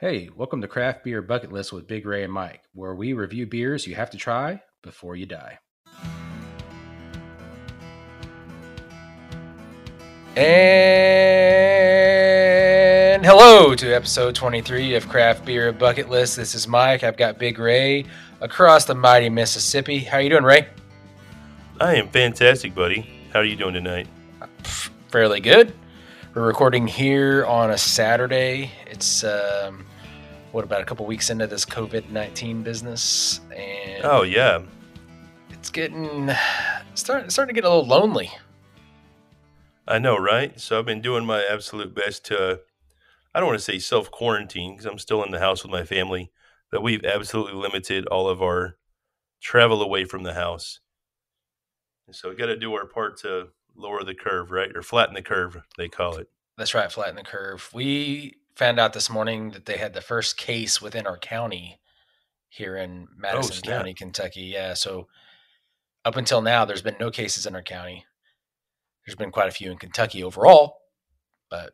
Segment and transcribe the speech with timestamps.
[0.00, 3.48] Hey, welcome to Craft Beer Bucket List with Big Ray and Mike, where we review
[3.48, 5.58] beers you have to try before you die.
[10.36, 10.46] And
[13.26, 16.36] hello to episode 23 of Craft Beer Bucket List.
[16.36, 17.02] This is Mike.
[17.02, 18.04] I've got Big Ray
[18.40, 19.98] across the mighty Mississippi.
[19.98, 20.68] How are you doing, Ray?
[21.80, 23.28] I am fantastic, buddy.
[23.32, 24.06] How are you doing tonight?
[25.08, 25.74] Fairly good.
[26.38, 28.70] We're recording here on a Saturday.
[28.86, 29.84] It's um,
[30.52, 34.62] what about a couple weeks into this COVID nineteen business, and Oh yeah,
[35.50, 36.30] it's getting
[36.94, 38.30] starting starting to get a little lonely.
[39.88, 40.60] I know, right?
[40.60, 42.60] So I've been doing my absolute best to.
[43.34, 45.82] I don't want to say self quarantine because I'm still in the house with my
[45.82, 46.30] family,
[46.70, 48.76] but we've absolutely limited all of our
[49.42, 50.78] travel away from the house.
[52.06, 55.14] And so we got to do our part to lower the curve, right, or flatten
[55.14, 56.28] the curve, they call it.
[56.56, 57.70] That's right, flatten the curve.
[57.72, 61.80] We found out this morning that they had the first case within our county
[62.48, 63.78] here in oh, Madison snap.
[63.78, 64.42] County, Kentucky.
[64.42, 65.06] Yeah, so
[66.04, 68.04] up until now, there's been no cases in our county.
[69.06, 70.78] There's been quite a few in Kentucky overall,
[71.50, 71.72] but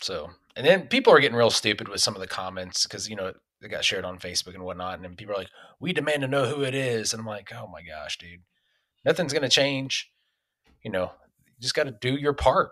[0.00, 3.16] so and then people are getting real stupid with some of the comments because you
[3.16, 6.22] know they got shared on Facebook and whatnot, and then people are like, "We demand
[6.22, 8.42] to know who it is," and I'm like, "Oh my gosh, dude,
[9.04, 10.10] nothing's gonna change."
[10.82, 11.12] You know,
[11.60, 12.70] just got to do your part.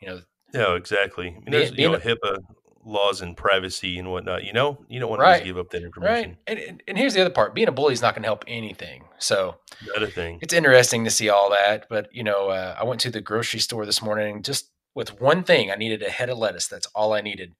[0.00, 0.20] You know,
[0.54, 1.28] Yeah, exactly.
[1.28, 2.38] I mean, there's you know a- HIPAA
[2.84, 4.44] laws and privacy and whatnot.
[4.44, 5.34] You know, you don't want to Right.
[5.38, 6.30] just give up that information.
[6.30, 6.38] right?
[6.46, 8.44] And, and, and here's the other part: being a bully is not going to help
[8.46, 9.04] anything.
[9.18, 10.38] So Not a thing.
[10.40, 11.86] it's interesting to see all that.
[11.90, 15.42] But you know, uh, I went to the grocery store this morning just with one
[15.44, 15.70] thing.
[15.70, 16.66] I needed a head of lettuce.
[16.68, 17.54] That's all I needed.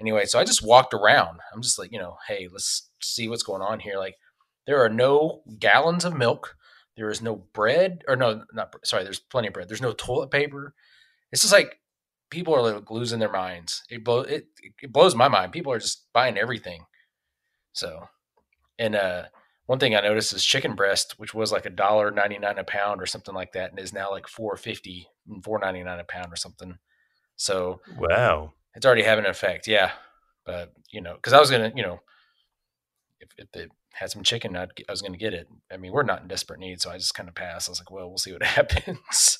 [0.00, 1.40] Anyway, so I just walked around.
[1.52, 3.96] I'm just like, you know, hey, let's see what's going on here.
[3.98, 4.14] Like,
[4.66, 6.54] there are no gallons of milk.
[6.98, 9.04] There is no bread, or no, not sorry.
[9.04, 9.68] There's plenty of bread.
[9.68, 10.74] There's no toilet paper.
[11.32, 11.78] It's just like
[12.28, 13.84] people are like losing their minds.
[13.88, 14.48] It blow it,
[14.82, 15.52] it blows my mind.
[15.52, 16.84] People are just buying everything.
[17.72, 18.08] So,
[18.80, 19.22] and uh,
[19.66, 22.64] one thing I noticed is chicken breast, which was like a dollar ninety nine a
[22.64, 26.00] pound or something like that, and is now like four fifty and four ninety nine
[26.00, 26.78] a pound or something.
[27.36, 28.54] So Wow.
[28.74, 29.92] it's already having an effect, yeah.
[30.44, 32.00] But you know, because I was gonna, you know,
[33.20, 35.48] if, if they had some chicken, I'd, I was gonna get it.
[35.72, 37.68] I mean, we're not in desperate need, so I just kind of passed.
[37.68, 39.38] I was like, well, we'll see what happens.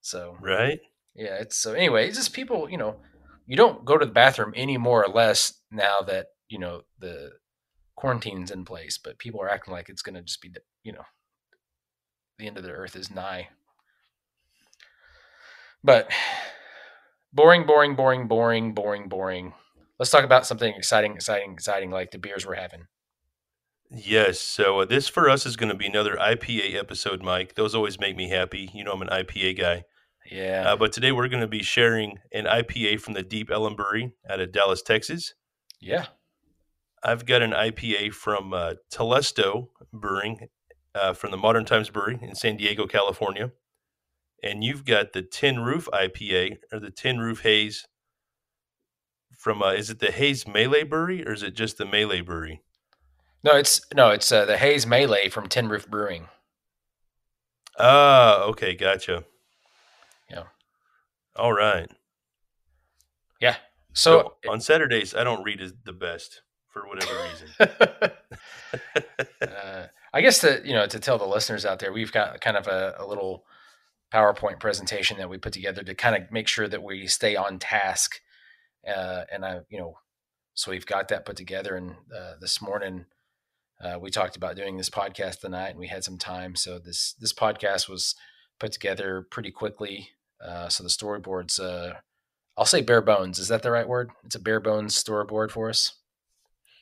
[0.00, 0.80] So Right.
[1.14, 2.96] yeah, it's so anyway, it's just people, you know,
[3.46, 7.32] you don't go to the bathroom any more or less now that, you know, the
[7.96, 10.52] quarantine's in place, but people are acting like it's going to just be,
[10.84, 11.04] you know,
[12.38, 13.48] the end of the earth is nigh.
[15.82, 16.10] But
[17.32, 19.54] boring, boring, boring, boring, boring, boring.
[19.98, 22.86] Let's talk about something exciting, exciting, exciting like the beers we're having.
[23.90, 24.40] Yes.
[24.40, 27.54] So uh, this for us is going to be another IPA episode, Mike.
[27.54, 28.70] Those always make me happy.
[28.74, 29.84] You know, I'm an IPA guy.
[30.30, 30.72] Yeah.
[30.72, 34.12] Uh, but today we're going to be sharing an IPA from the Deep Ellum Brewery
[34.28, 35.34] out of Dallas, Texas.
[35.80, 36.06] yeah.
[37.04, 40.48] I've got an IPA from uh, Telesto Brewing
[40.92, 43.52] uh, from the Modern Times Brewery in San Diego, California.
[44.42, 47.86] And you've got the Tin Roof IPA or the Tin Roof Haze
[49.38, 52.62] from, uh, is it the Haze Melee Brewery or is it just the Melee Brewery?
[53.42, 56.28] No, it's no, it's uh, the Haze Melee from Tin Roof Brewing.
[57.78, 58.74] Ah, okay.
[58.74, 59.24] Gotcha.
[60.30, 60.44] Yeah.
[61.36, 61.90] All right.
[63.40, 63.56] Yeah.
[63.92, 67.48] So, So, on Saturdays, I don't read as the best for whatever reason.
[69.42, 72.56] uh, I guess to you know to tell the listeners out there, we've got kind
[72.56, 73.44] of a, a little
[74.12, 77.58] PowerPoint presentation that we put together to kind of make sure that we stay on
[77.58, 78.20] task.
[78.86, 79.98] Uh, and I, you know,
[80.54, 81.76] so we've got that put together.
[81.76, 83.06] And uh, this morning,
[83.82, 86.56] uh, we talked about doing this podcast tonight, and we had some time.
[86.56, 88.14] So this this podcast was
[88.58, 90.10] put together pretty quickly.
[90.44, 91.94] Uh, so the storyboards, uh,
[92.56, 93.38] I'll say bare bones.
[93.38, 94.10] Is that the right word?
[94.24, 95.94] It's a bare bones storyboard for us.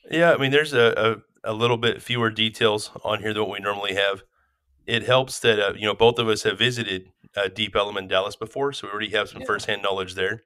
[0.09, 3.51] Yeah, I mean, there's a, a, a little bit fewer details on here than what
[3.51, 4.23] we normally have.
[4.85, 8.35] It helps that uh, you know both of us have visited uh, Deep Ellum Dallas
[8.35, 9.47] before, so we already have some Yeah.
[9.47, 10.43] firsthand knowledge there.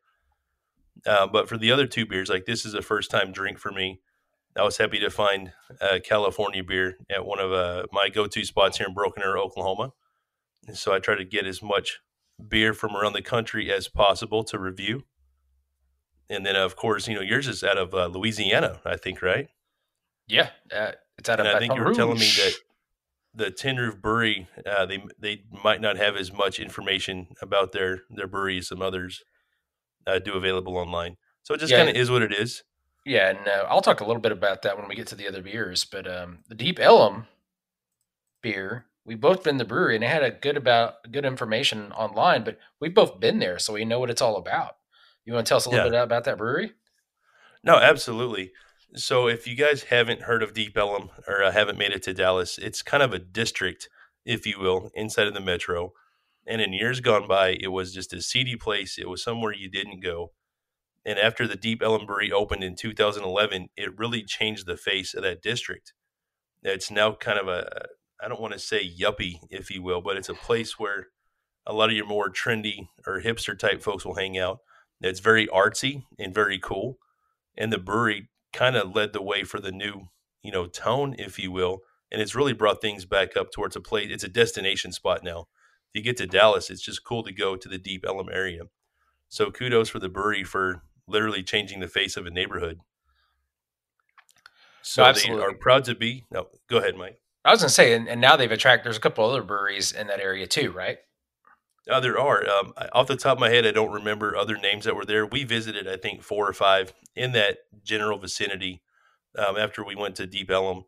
[1.06, 3.72] Uh, but for the other two beers, like this is a first time drink for
[3.72, 4.00] me.
[4.56, 8.46] I was happy to find uh, California beer at one of uh, my go to
[8.46, 9.94] spots here in Broken Arrow, Oklahoma.
[10.68, 12.00] And so I try to get as much
[12.46, 15.04] beer from around the country as possible to review.
[16.30, 19.48] And then, of course, you know, yours is out of uh, Louisiana, I think, right?
[20.28, 22.54] Yeah, uh, it's out of And I think you were telling me that
[23.34, 28.04] the Tin Roof Brewery, uh, they they might not have as much information about their
[28.12, 29.24] their brewery as some others
[30.06, 31.18] uh, do available online.
[31.42, 31.80] So it just Yeah.
[31.80, 32.64] kind of is what it is.
[33.10, 35.28] Yeah, and uh, I'll talk a little bit about that when we get to the
[35.28, 35.84] other beers.
[35.84, 37.26] But um, the Deep Ellum
[38.44, 41.92] beer, we've both been to the brewery and they had a good about good information
[41.94, 42.44] online.
[42.44, 44.76] But we've both been there, so we know what it's all about.
[45.26, 45.92] You want to tell us a little Yeah.
[45.92, 46.74] bit about that brewery?
[47.64, 48.52] No, absolutely.
[48.96, 52.14] So if you guys haven't heard of Deep Ellum or uh, haven't made it to
[52.14, 53.90] Dallas, it's kind of a district,
[54.24, 55.94] if you will, inside of the metro.
[56.46, 59.00] And in years gone by, it was just a seedy place.
[59.00, 60.34] It was somewhere you didn't go.
[61.10, 65.42] And after the Deep Brewery opened in 2011, it really changed the face of that
[65.42, 65.94] district.
[66.62, 67.88] It's now kind of a,
[68.22, 71.08] I don't want to say yuppie, if you will, but it's a place where
[71.66, 74.60] a lot of your more trendy or hipster type folks will hang out.
[75.02, 77.00] It's very artsy and very cool.
[77.58, 80.10] And the brewery kind of led the way for the new,
[80.44, 81.80] you know, tone, if you will.
[82.12, 84.10] And it's really brought things back up towards a place.
[84.12, 85.48] It's a destination spot now.
[85.92, 88.66] If you get to Dallas, it's just cool to go to the Deep Ellum area.
[89.28, 92.80] So kudos for the brewery for literally changing the face of a neighborhood.
[94.82, 96.26] So no, they are proud to be.
[96.32, 97.20] No, go ahead, Mike.
[97.46, 98.86] I was going to say, and, and, now they've attracted.
[98.86, 100.98] There's a couple other breweries in that area too, right?
[101.90, 102.48] Uh, there are.
[102.48, 105.26] Um, off the top of my head, I don't remember other names that were there.
[105.26, 108.82] We visited, I think, four or five in that general vicinity
[109.38, 110.84] um, after we went to Deep Ellum.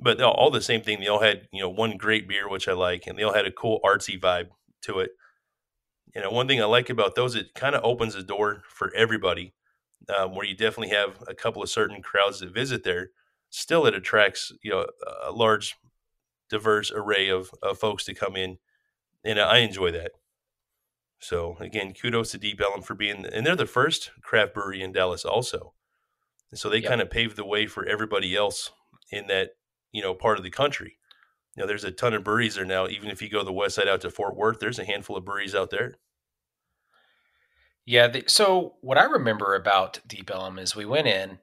[0.00, 1.00] But all the same thing.
[1.00, 3.46] They all had, you know, one great beer, which I like, and they all had
[3.46, 4.48] a cool artsy vibe
[4.82, 5.10] to it.
[6.18, 8.92] You know, one thing I like about those, it kind of opens the door for
[8.92, 9.54] everybody,
[10.12, 13.10] um, where you definitely have a couple of certain crowds that visit there.
[13.50, 14.86] Still, it attracts, you know,
[15.24, 15.76] a large,
[16.50, 18.58] diverse array of, of folks to come in,
[19.22, 20.10] and I enjoy that.
[21.20, 24.90] So again, kudos to Deep Ellum for being, and they're the first craft brewery in
[24.90, 25.72] Dallas, also.
[26.50, 26.90] And so they yep.
[26.90, 28.72] kind of paved the way for everybody else
[29.12, 29.50] in that
[29.92, 30.98] you know part of the country.
[31.54, 32.88] You know, there's a ton of breweries there now.
[32.88, 35.24] Even if you go the west side out to Fort Worth, there's a handful of
[35.24, 35.94] breweries out there.
[37.88, 38.08] Yeah.
[38.08, 41.38] The, so what I remember about Deep Ellum is we went in,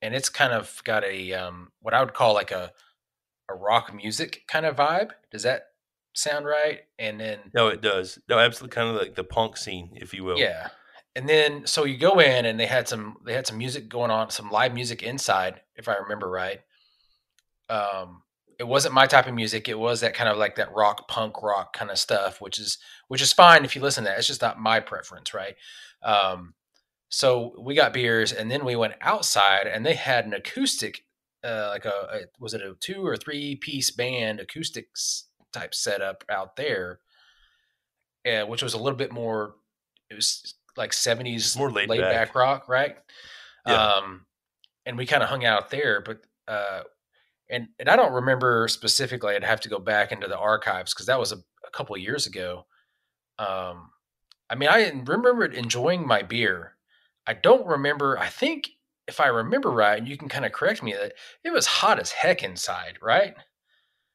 [0.00, 2.72] and it's kind of got a um, what I would call like a
[3.50, 5.10] a rock music kind of vibe.
[5.30, 5.66] Does that
[6.14, 6.80] sound right?
[6.98, 8.18] And then no, it does.
[8.30, 10.38] No, absolutely, kind of like the punk scene, if you will.
[10.38, 10.68] Yeah.
[11.14, 14.10] And then so you go in and they had some they had some music going
[14.10, 16.60] on, some live music inside, if I remember right.
[17.68, 18.22] Um,
[18.58, 19.68] it wasn't my type of music.
[19.68, 22.78] It was that kind of like that rock, punk rock kind of stuff, which is
[23.08, 24.18] which is fine if you listen to that.
[24.18, 25.56] It's just not my preference, right?
[26.02, 26.54] Um,
[27.08, 31.04] so we got beers, and then we went outside, and they had an acoustic,
[31.44, 36.24] uh, like a, a was it a two or three piece band acoustics type setup
[36.30, 37.00] out there,
[38.26, 39.56] uh, which was a little bit more.
[40.08, 42.28] It was like seventies more laid, laid back.
[42.28, 42.34] back.
[42.34, 42.96] rock, right?
[43.66, 43.94] Yeah.
[43.94, 44.26] Um,
[44.86, 46.82] and we kind of hung out there, but uh,
[47.50, 49.34] and and I don't remember specifically.
[49.34, 52.26] I'd have to go back into the archives because that was a, a couple years
[52.26, 52.66] ago.
[53.38, 53.90] Um,
[54.50, 56.76] I mean, I remember enjoying my beer.
[57.26, 58.18] I don't remember.
[58.18, 58.70] I think
[59.06, 61.12] if I remember right, and you can kind of correct me, that
[61.44, 63.34] it was hot as heck inside, right?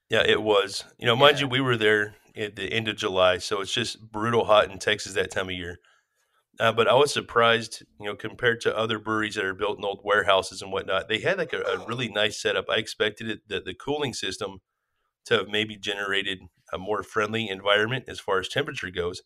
[0.09, 0.83] Yeah, it was.
[0.99, 1.41] You know, mind yeah.
[1.41, 4.77] you, we were there at the end of July, so it's just brutal hot in
[4.77, 5.79] Texas that time of year.
[6.59, 9.85] Uh, but I was surprised, you know, compared to other breweries that are built in
[9.85, 11.09] old warehouses and whatnot.
[11.09, 12.65] They had like a, a really nice setup.
[12.69, 14.59] I expected it that the cooling system
[15.25, 16.39] to have maybe generated
[16.71, 19.21] a more friendly environment as far as temperature goes.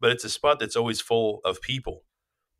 [0.00, 2.04] But it's a spot that's always full of people.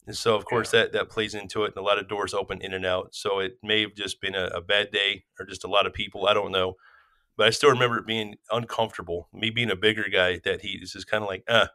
[0.06, 0.82] And so, of course, yeah.
[0.82, 3.14] that, that plays into it, and a lot of doors open in and out.
[3.14, 5.93] So it may have just been a, a bad day or just a lot of
[5.93, 6.26] people.
[6.26, 6.76] I don't know
[7.38, 9.29] but I still remember it being uncomfortable.
[9.32, 11.69] Me being a bigger guy, that heat is just kind of like, uh.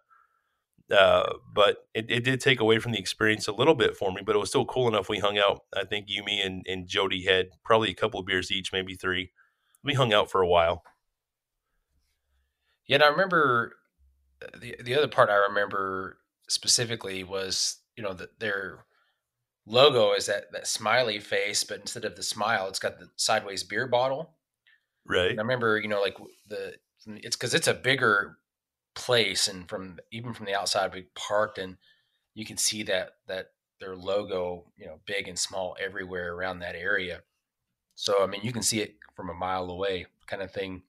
[0.92, 4.22] Uh, but it, it did take away from the experience a little bit for me,
[4.24, 5.08] but it was still cool enough.
[5.08, 5.62] We hung out.
[5.74, 9.32] I think Yumi and, and Jody had probably a couple of beers each, maybe three.
[9.82, 10.84] We hung out for a while.
[12.86, 13.74] Yeah, and I remember
[14.60, 16.18] the the other part I remember
[16.50, 18.86] specifically was you know that their
[19.66, 23.64] logo is that that smiley face, but instead of the smile, it's got the sideways
[23.64, 24.36] beer bottle.
[25.06, 25.32] Right.
[25.32, 28.38] And I remember, you know, like the it's because it's a bigger
[28.96, 31.78] place, and from even from the outside, we parked, and
[32.34, 36.76] you can see that that their logo, you know, big and small everywhere around that
[36.76, 37.22] area.
[37.96, 40.84] So I mean, you can see it from a mile away, kind of thing.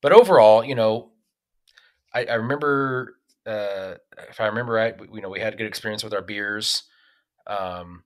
[0.00, 1.10] But overall, you know,
[2.14, 3.14] I, I remember
[3.46, 3.94] uh,
[4.28, 6.84] if I remember right, we, you know, we had a good experience with our beers.
[7.46, 8.04] Um,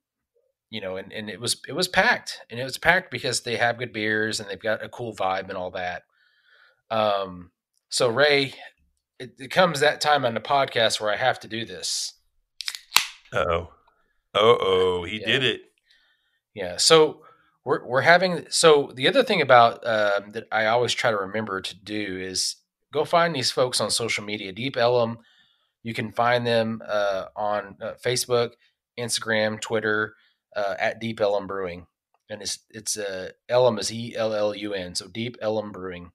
[0.70, 3.56] you know, and, and it was it was packed, and it was packed because they
[3.56, 6.04] have good beers and they've got a cool vibe and all that.
[6.90, 7.50] Um,
[7.90, 8.54] so Ray,
[9.18, 12.14] it, it comes that time on the podcast where I have to do this.
[13.34, 13.72] oh,
[14.34, 15.26] oh, oh, he yeah.
[15.26, 15.60] did it.
[16.54, 16.76] Yeah.
[16.76, 17.22] So
[17.64, 21.60] we're we're having so the other thing about um, that I always try to remember
[21.60, 22.56] to do is
[22.92, 24.52] go find these folks on social media.
[24.52, 25.18] Deep Ellum,
[25.82, 28.52] you can find them uh, on uh, Facebook,
[28.98, 30.14] Instagram, Twitter
[30.54, 31.86] uh, at Deep Ellum Brewing,
[32.30, 36.12] and it's it's uh, Ellum is E L L U N, so Deep Ellum Brewing.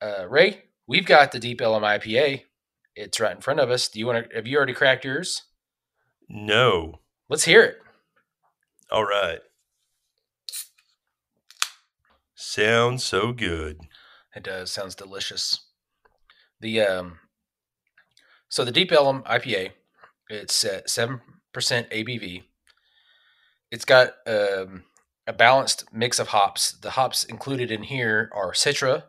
[0.00, 2.42] Uh, Ray, we've got the Deep Ellum IPA.
[2.94, 3.88] It's right in front of us.
[3.88, 4.36] Do you want to?
[4.36, 5.42] Have you already cracked yours?
[6.28, 7.00] No.
[7.28, 7.78] Let's hear it.
[8.90, 9.40] All right.
[12.34, 13.80] Sounds so good.
[14.34, 14.70] It does.
[14.70, 15.69] Sounds delicious.
[16.60, 17.18] The um,
[18.48, 19.70] so the Deep Ellum IPA,
[20.28, 21.20] it's at seven
[21.52, 22.44] percent ABV.
[23.70, 24.84] It's got um,
[25.26, 26.72] a balanced mix of hops.
[26.72, 29.04] The hops included in here are Citra,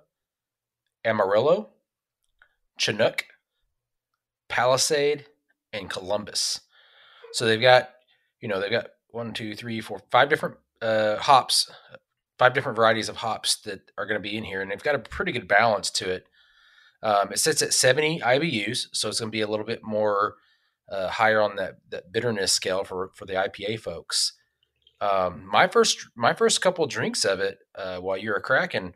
[1.03, 1.69] Amarillo,
[2.77, 3.25] Chinook,
[4.47, 5.25] Palisade,
[5.73, 6.61] and Columbus.
[7.33, 7.89] So they've got,
[8.39, 11.71] you know, they've got one, two, three, four, five different uh, hops,
[12.37, 14.95] five different varieties of hops that are going to be in here, and they've got
[14.95, 16.27] a pretty good balance to it.
[17.03, 20.35] Um, it sits at 70 IBUs, so it's going to be a little bit more
[20.89, 24.33] uh, higher on that, that bitterness scale for for the IPA folks.
[24.99, 28.93] Um, my first my first couple drinks of it uh, while you were cracking,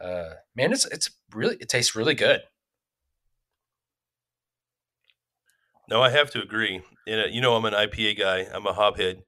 [0.00, 2.42] uh, man, it's it's really it tastes really good.
[5.88, 6.82] No, I have to agree.
[7.10, 8.46] Uh, you know, I'm an IPA guy.
[8.52, 9.22] I'm a hophead.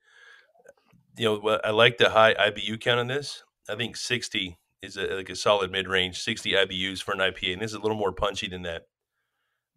[1.16, 3.42] You know, I like the high IBU count on this.
[3.68, 7.54] I think 60 is a, like a solid mid range, 60 IBUs for an IPA,
[7.54, 8.82] and this is a little more punchy than that.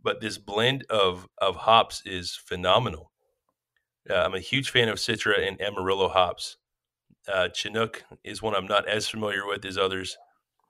[0.02, 3.12] But this blend of of hops is phenomenal.
[4.10, 6.58] Uh, I'm a huge fan of Citra and Amarillo hops.
[7.32, 10.18] Uh, Chinook is one I'm not as familiar with as others.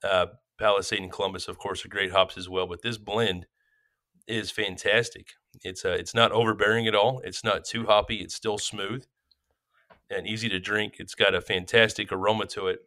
[0.03, 0.27] Uh,
[0.57, 2.65] Palisade and Columbus, of course, are great hops as well.
[2.65, 3.45] But this blend
[4.27, 5.33] is fantastic.
[5.63, 7.21] It's uh, it's not overbearing at all.
[7.23, 8.17] It's not too hoppy.
[8.17, 9.05] It's still smooth
[10.09, 10.95] and easy to drink.
[10.99, 12.79] It's got a fantastic aroma to it.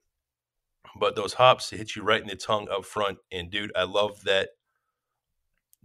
[0.98, 3.18] But those hops hit you right in the tongue up front.
[3.30, 4.50] And dude, I love that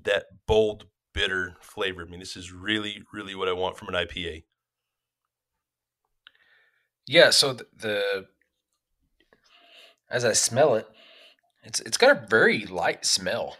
[0.04, 2.04] that bold bitter flavor.
[2.04, 4.44] I mean, this is really, really what I want from an IPA.
[7.08, 8.26] Yeah, so the, the
[10.10, 10.88] as I smell it,
[11.64, 13.58] it's it's got a very light smell.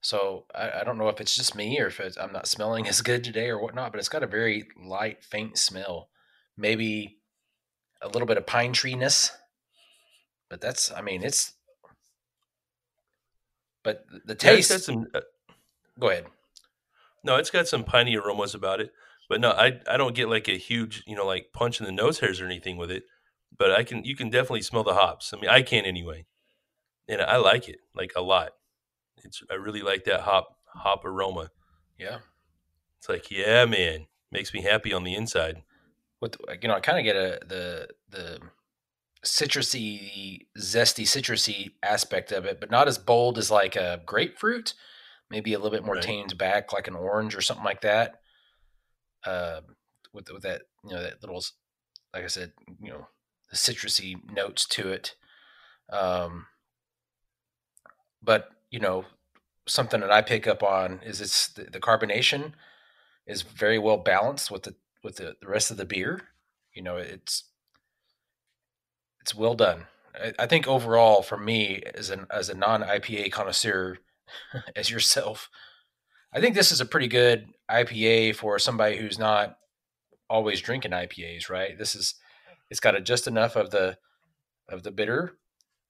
[0.00, 3.02] So I, I don't know if it's just me or if I'm not smelling as
[3.02, 6.08] good today or whatnot, but it's got a very light, faint smell.
[6.56, 7.18] Maybe
[8.02, 9.30] a little bit of pine treeness,
[10.50, 11.52] but that's I mean it's.
[13.84, 14.70] But the taste.
[14.70, 15.20] Yeah, some, uh,
[15.98, 16.26] go ahead.
[17.24, 18.92] No, it's got some piney aromas about it.
[19.28, 21.92] But no, I I don't get like a huge, you know, like punch in the
[21.92, 23.04] nose hairs or anything with it.
[23.56, 25.32] But I can you can definitely smell the hops.
[25.32, 26.26] I mean, I can anyway.
[27.08, 28.50] And I like it like a lot.
[29.24, 31.50] It's I really like that hop hop aroma.
[31.98, 32.18] Yeah.
[32.98, 34.06] It's like, yeah, man.
[34.30, 35.62] Makes me happy on the inside.
[36.22, 38.38] With you know, I kind of get a the the
[39.26, 44.72] citrusy, zesty, citrusy aspect of it, but not as bold as like a grapefruit.
[45.30, 46.02] Maybe a little bit more right.
[46.02, 48.22] tamed back, like an orange or something like that
[49.24, 49.60] uh,
[50.12, 51.42] with with that you know that little
[52.14, 53.06] like I said you know
[53.50, 55.14] the citrusy notes to it.
[55.90, 56.46] Um,
[58.22, 59.04] but you know
[59.66, 62.52] something that I pick up on is it's the, the carbonation
[63.26, 66.28] is very well balanced with the with the, the rest of the beer.
[66.74, 67.44] You know it's
[69.20, 69.86] it's well done.
[70.14, 73.98] I, I think overall for me as an as a non IPA connoisseur
[74.76, 75.48] as yourself,
[76.32, 79.56] I think this is a pretty good IPA for somebody who's not
[80.28, 81.78] always drinking IPAs, right?
[81.78, 82.14] This is
[82.70, 83.98] it's got a, just enough of the
[84.68, 85.38] of the bitter,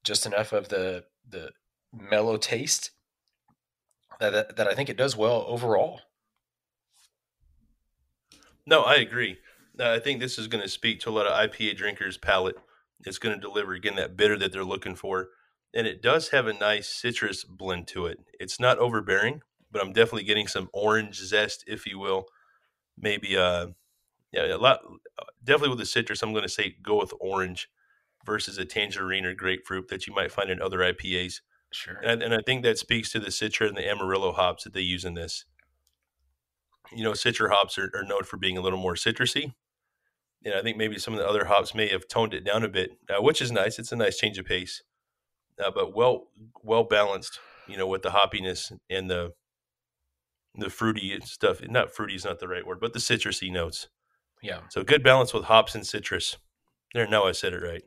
[0.05, 1.51] just enough of the the
[1.93, 2.91] mellow taste
[4.19, 6.01] that that, that I think it does well overall.
[8.67, 9.39] No, I agree.
[9.79, 12.57] I think this is going to speak to a lot of IPA drinkers' palate.
[13.05, 15.31] It's going to deliver again that bitter that they're looking for,
[15.75, 18.19] and it does have a nice citrus blend to it.
[18.39, 19.43] It's not overbearing
[19.73, 22.27] but I'm definitely getting some orange zest, if you will.
[22.99, 23.69] Maybe, uh,
[24.33, 24.81] yeah, a lot.
[25.43, 27.69] Definitely with the citrus, I'm going to say go with orange
[28.25, 31.41] versus a tangerine or grapefruit that you might find in other IPAs.
[31.73, 31.97] Sure.
[32.05, 34.83] And, and I think that speaks to the Citra and the Amarillo hops that they
[34.83, 35.47] use in this.
[36.91, 39.55] You know, citrus hops are, are known for being a little more citrusy.
[40.45, 42.69] And I think maybe some of the other hops may have toned it down a
[42.69, 43.79] bit, uh, which is nice.
[43.79, 44.83] It's a nice change of pace,
[45.65, 46.29] uh, but well
[46.63, 47.39] well balanced.
[47.69, 49.33] You know, with the hoppiness and the
[50.55, 51.61] the fruity stuff.
[51.63, 53.89] Not fruity is not the right word, but the citrusy notes.
[54.43, 54.61] Yeah.
[54.71, 56.37] So good balance with hops and citrus.
[56.95, 57.83] There, now I said it right.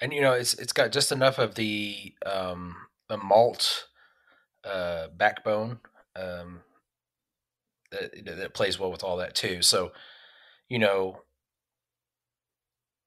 [0.00, 2.76] And you know, it's it's got just enough of the um,
[3.08, 3.86] the malt
[4.64, 5.78] uh, backbone
[6.16, 6.60] um,
[7.94, 9.62] that that plays well with all that too.
[9.62, 9.92] So,
[10.68, 11.22] you know,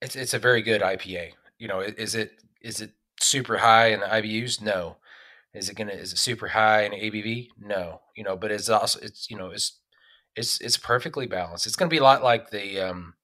[0.02, 1.32] it's it's a very good IPA.
[1.60, 4.62] You know, is it is it super high in the IBUs?
[4.62, 4.98] No.
[5.54, 7.50] Is it gonna is it super high in ABV?
[7.60, 9.80] No, you know, but it's also it's you know it's
[10.36, 11.66] it's it's perfectly balanced.
[11.66, 13.16] It's gonna be a lot like the um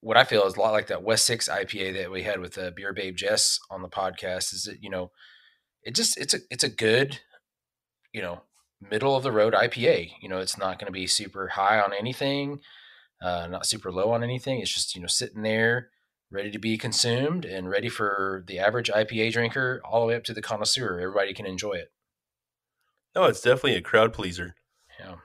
[0.00, 2.58] what I feel is a lot like that West Sixth IPA that we had with
[2.58, 4.52] uh, Beer Babe Jess on the podcast.
[4.52, 5.12] Is that you know
[5.84, 7.20] it just it's a it's a good
[8.12, 8.42] you know
[8.90, 10.12] middle of the road IPA.
[10.20, 12.60] You know, it's not going to be super high on anything.
[13.20, 14.60] uh, not super low on anything.
[14.60, 15.90] It's just you know sitting there,
[16.30, 20.24] ready to be consumed, and ready for the average IPA drinker, all the way up
[20.24, 20.98] to the connoisseur.
[20.98, 21.92] Everybody can enjoy it.
[23.14, 24.54] No, it's definitely a crowd pleaser.
[24.98, 25.16] Yeah.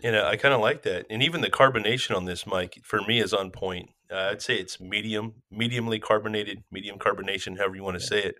[0.00, 3.00] You know, I kind of like that, and even the carbonation on this Mike for
[3.02, 3.88] me is on point.
[4.12, 8.08] Uh, I'd say it's medium, mediumly carbonated, medium carbonation, however you want to Yeah.
[8.08, 8.34] say it.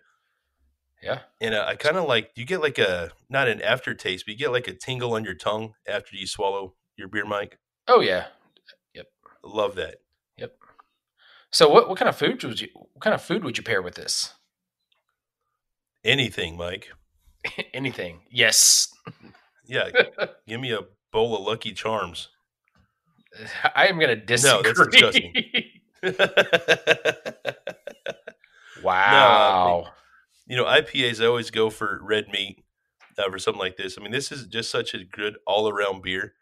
[1.04, 1.20] Yeah.
[1.40, 4.38] And uh, I kind of like you get like a not an aftertaste, but you
[4.38, 7.58] get like a tingle on your tongue after you swallow your beer, Mike.
[7.86, 8.26] Oh yeah.
[8.94, 9.06] Yep.
[9.42, 9.96] Love that.
[10.38, 10.56] Yep.
[11.50, 13.82] So what what kind of food would you what kind of food would you pair
[13.82, 14.32] with this?
[16.04, 16.90] Anything, Mike.
[17.74, 18.22] Anything.
[18.30, 18.88] Yes.
[19.66, 19.90] Yeah,
[20.48, 20.80] give me a
[21.12, 22.28] bowl of Lucky Charms.
[23.74, 24.72] I am gonna disagree.
[24.72, 25.34] that's disgusting.
[28.82, 29.86] wow.
[30.46, 32.64] You know, IPAs I always go for red meat
[33.18, 33.96] uh, for something like this.
[33.98, 36.34] I mean, this is just such a good all around beer.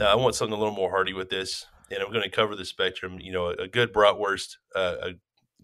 [0.00, 2.56] Uh, I want something a little more hearty with this, and I'm going to cover
[2.56, 3.18] the spectrum.
[3.20, 5.10] You know, a, a good bratwurst, uh, a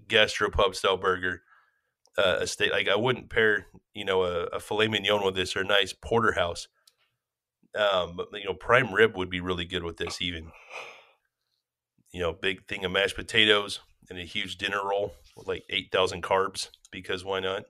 [0.08, 1.42] gastropub style burger,
[2.18, 2.72] uh, a steak.
[2.72, 5.92] Like I wouldn't pair, you know, a, a filet mignon with this or a nice
[5.92, 6.68] porterhouse.
[7.78, 10.20] Um, but you know, prime rib would be really good with this.
[10.20, 10.50] Even,
[12.12, 15.90] you know, big thing of mashed potatoes and a huge dinner roll with like eight
[15.92, 16.68] thousand carbs.
[16.90, 17.64] Because why not?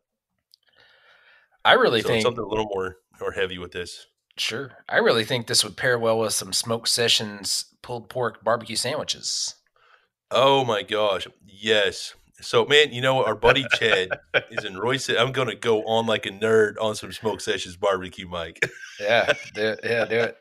[1.66, 4.06] I really so think something a little more more heavy with this.
[4.36, 4.72] sure.
[4.88, 9.54] I really think this would pair well with some smoke sessions pulled pork barbecue sandwiches.
[10.30, 12.14] Oh my gosh, yes.
[12.40, 13.26] So man, you know what?
[13.26, 14.10] Our buddy Chad
[14.50, 15.18] is in Royse.
[15.18, 18.60] I'm going to go on like a nerd on some smoke sessions barbecue, Mike.
[19.00, 19.80] Yeah, do it.
[19.84, 20.36] Yeah, do it.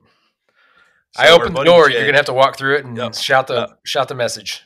[1.17, 1.87] So I open the door.
[1.89, 4.63] Chad- You're gonna have to walk through it and shout the Uh, shout the message.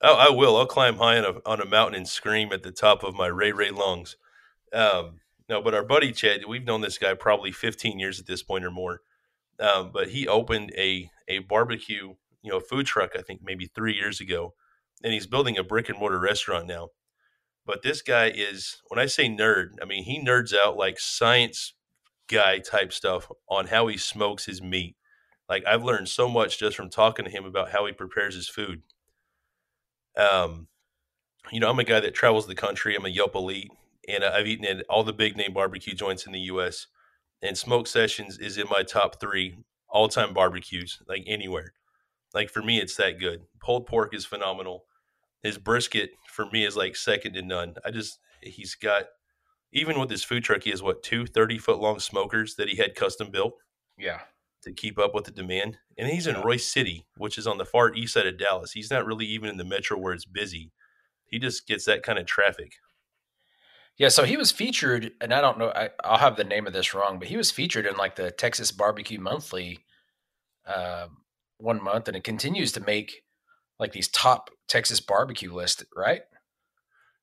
[0.00, 0.56] Oh, I will.
[0.56, 3.26] I'll climb high on a on a mountain and scream at the top of my
[3.26, 4.16] Ray Ray lungs.
[4.72, 5.20] Um,
[5.52, 8.64] no, but our buddy Chad, we've known this guy probably 15 years at this point
[8.64, 9.02] or more.
[9.60, 13.10] Um, but he opened a a barbecue, you know, food truck.
[13.14, 14.54] I think maybe three years ago,
[15.04, 16.88] and he's building a brick and mortar restaurant now.
[17.66, 21.74] But this guy is, when I say nerd, I mean he nerds out like science
[22.28, 24.96] guy type stuff on how he smokes his meat.
[25.50, 28.48] Like I've learned so much just from talking to him about how he prepares his
[28.48, 28.80] food.
[30.16, 30.68] Um,
[31.50, 32.96] you know, I'm a guy that travels the country.
[32.96, 33.70] I'm a Yelp elite,
[34.08, 36.86] and uh, I've eaten at all the big name barbecue joints in the U.S.
[37.40, 41.72] And Smoke Sessions is in my top three all time barbecues, like anywhere.
[42.34, 43.42] Like for me, it's that good.
[43.60, 44.84] Pulled pork is phenomenal.
[45.42, 47.74] His brisket for me is like second to none.
[47.84, 49.04] I just he's got
[49.72, 52.76] even with his food truck, he has what two 30 foot long smokers that he
[52.76, 53.54] had custom built
[53.98, 54.20] Yeah,
[54.62, 55.78] to keep up with the demand.
[55.98, 56.36] And he's in.
[56.36, 58.72] Royse City, which is on the far east side of Dallas.
[58.72, 60.72] He's not really even in the metro where it's busy.
[61.26, 62.74] He just gets that kind of traffic.
[63.98, 64.08] Yeah.
[64.08, 65.70] So he was featured, and I don't know.
[65.74, 68.30] I, I'll have the name of this wrong, but he was featured in like the
[68.30, 69.80] Texas Barbecue Monthly
[70.66, 71.06] uh,
[71.58, 73.22] one month, and it continues to make
[73.78, 76.22] like these top Texas barbecue list, right?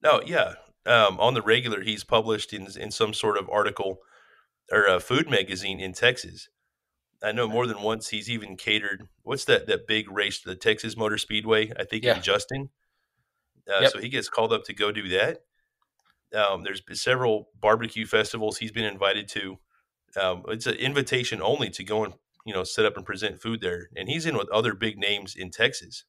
[0.01, 0.53] No, yeah.
[0.85, 3.99] Um, on the regular, he's published in in some sort of article
[4.71, 6.49] or a food magazine in Texas.
[7.21, 9.09] I know more than once he's even catered.
[9.23, 11.71] What's that that big race, to the Texas Motor Speedway?
[11.77, 12.15] I think Yeah.
[12.15, 12.69] in Justin.
[13.69, 13.91] Uh, Yep.
[13.91, 15.41] So he gets called up to go do that.
[16.35, 19.57] Um, there's been several barbecue festivals he's been invited to.
[20.19, 22.13] Um, it's an invitation only to go and
[22.45, 25.35] you know set up and present food there, and he's in with other big names
[25.35, 26.05] in Texas.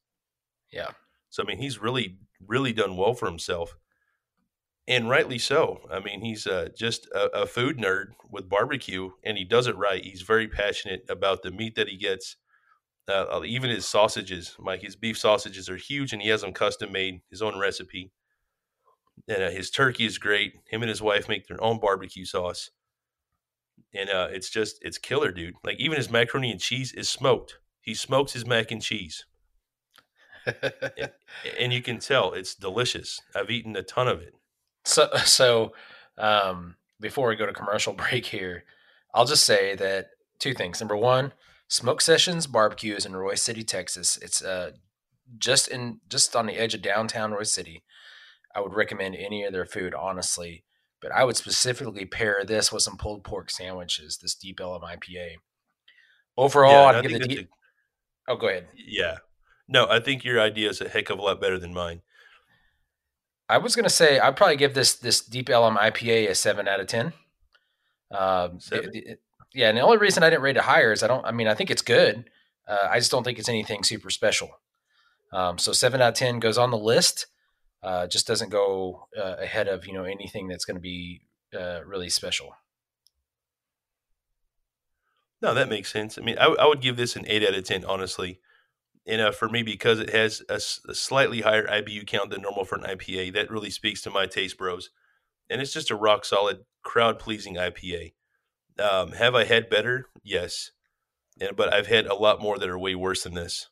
[0.71, 0.91] Yeah.
[1.29, 3.77] So I mean, he's really, really done well for himself,
[4.87, 5.81] and rightly so.
[5.89, 9.77] I mean, he's uh, just a, a food nerd with barbecue, and he does it
[9.77, 10.03] right.
[10.03, 12.35] He's very passionate about the meat that he gets.
[13.07, 16.91] Uh, even his sausages, Mike, his beef sausages are huge, and he has them custom
[16.91, 18.11] made, his own recipe.
[19.27, 20.53] And uh, his turkey is great.
[20.69, 22.71] Him and his wife make their own barbecue sauce,
[23.93, 25.55] and uh, it's just it's killer, dude.
[25.63, 27.59] Like even his macaroni and cheese is smoked.
[27.81, 29.25] He smokes his mac and cheese
[31.59, 33.21] and you can tell it's delicious.
[33.35, 34.33] I've eaten a ton of it.
[34.83, 35.73] So, so
[36.17, 38.63] um, before we go to commercial break here,
[39.13, 40.79] I'll just say that two things.
[40.79, 41.33] Number one,
[41.67, 44.17] Smoke Sessions Barbecue is in Royse City, Texas.
[44.21, 44.71] It's uh,
[45.37, 47.83] just in just on the edge of downtown Royse City.
[48.55, 50.63] I would recommend any of their food, honestly,
[51.01, 54.17] but I would specifically pair this with some pulled pork sandwiches.
[54.17, 55.35] This Deep Ellum IPA.
[56.37, 57.49] Overall, Yeah, I'd give the deep.
[58.27, 58.67] Oh, go ahead.
[58.75, 59.17] yeah.
[59.67, 62.01] No, I think your idea is a heck of a lot better than mine.
[63.49, 66.79] I was gonna say I'd probably give this this Deep Ellum IPA a seven out
[66.79, 67.13] of ten.
[68.11, 68.91] Um, Seven?
[68.91, 69.17] the-
[69.53, 71.25] yeah, and the only reason I didn't rate it higher is I don't.
[71.25, 72.29] I mean, I think it's good.
[72.67, 74.49] Uh, I just don't think it's anything super special.
[75.33, 77.27] Um, so seven out of ten goes on the list.
[77.83, 81.21] Uh, just doesn't go uh, ahead of you know anything that's going to be
[81.57, 82.53] uh, really special.
[85.41, 86.17] No, that makes sense.
[86.17, 88.39] I mean, I, I would give this an eight out of ten, honestly.
[89.07, 92.65] And uh, for me, because it has a, a, slightly higher IBU count than normal
[92.65, 94.91] for an IPA, that really speaks to my taste, bros.
[95.49, 98.13] And it's just a rock solid, crowd pleasing IPA.
[98.79, 100.07] Um, have I had better?
[100.23, 100.71] Yes,
[101.39, 103.69] and, but I've had a lot more that are way worse than this.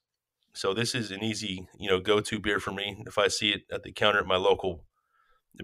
[0.53, 3.03] So this is an easy, you know, go to beer for me.
[3.05, 4.85] If I see it at the counter at my local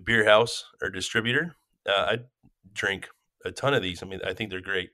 [0.04, 1.56] beer house or distributor,
[1.88, 2.18] uh, I
[2.74, 3.10] drink
[3.44, 4.02] a ton of these.
[4.02, 4.92] I mean, I think they're great.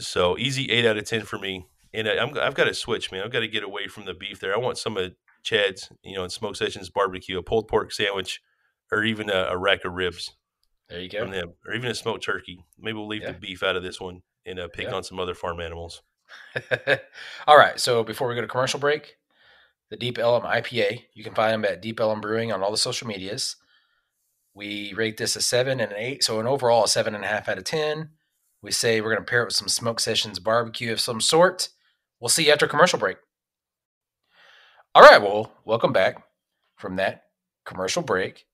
[0.00, 1.66] So easy eight out of ten for me.
[1.92, 3.22] And I, am I've got to switch, man.
[3.22, 4.54] I've got to get away from the beef there.
[4.54, 5.12] I want some of
[5.44, 8.40] Chad's, you know, in Smoke Sessions barbecue, a pulled pork sandwich,
[8.90, 10.32] or even a, a rack of ribs.
[10.88, 11.20] There you go.
[11.20, 12.64] From them, or even a smoked turkey.
[12.78, 13.32] Maybe we'll leave yeah.
[13.32, 14.94] the beef out of this one and uh, pick yeah.
[14.94, 16.02] on some other farm animals.
[17.46, 17.78] All right.
[17.78, 19.16] So before we go to commercial break,
[19.90, 22.76] the Deep Ellum IPA, you can find them at Deep Ellum Brewing on all the
[22.76, 23.56] social medias.
[24.54, 27.28] We rate this a seven and an eight, so an overall a seven and a
[27.28, 28.10] half out of ten.
[28.62, 31.68] We say we're going to pair it with some smoke sessions barbecue of some sort.
[32.20, 33.18] We'll see you after commercial break.
[34.94, 36.22] All right, well, welcome back
[36.76, 37.24] from that
[37.64, 38.46] commercial break.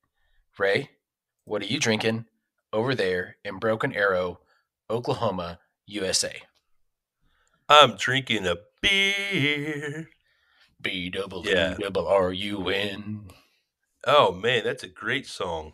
[0.57, 0.89] Ray,
[1.45, 2.25] what are you drinking
[2.73, 4.39] over there in Broken Arrow,
[4.89, 6.41] Oklahoma, USA?
[7.71, 10.09] I'm drinking a beer.
[10.81, 13.29] B double double R U N.
[14.05, 15.71] Oh man, that's a great song.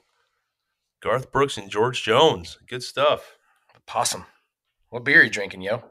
[1.01, 2.59] Garth Brooks and George Jones.
[2.67, 3.37] Good stuff.
[3.87, 4.27] Possum.
[4.89, 5.85] What beer are you drinking, yo?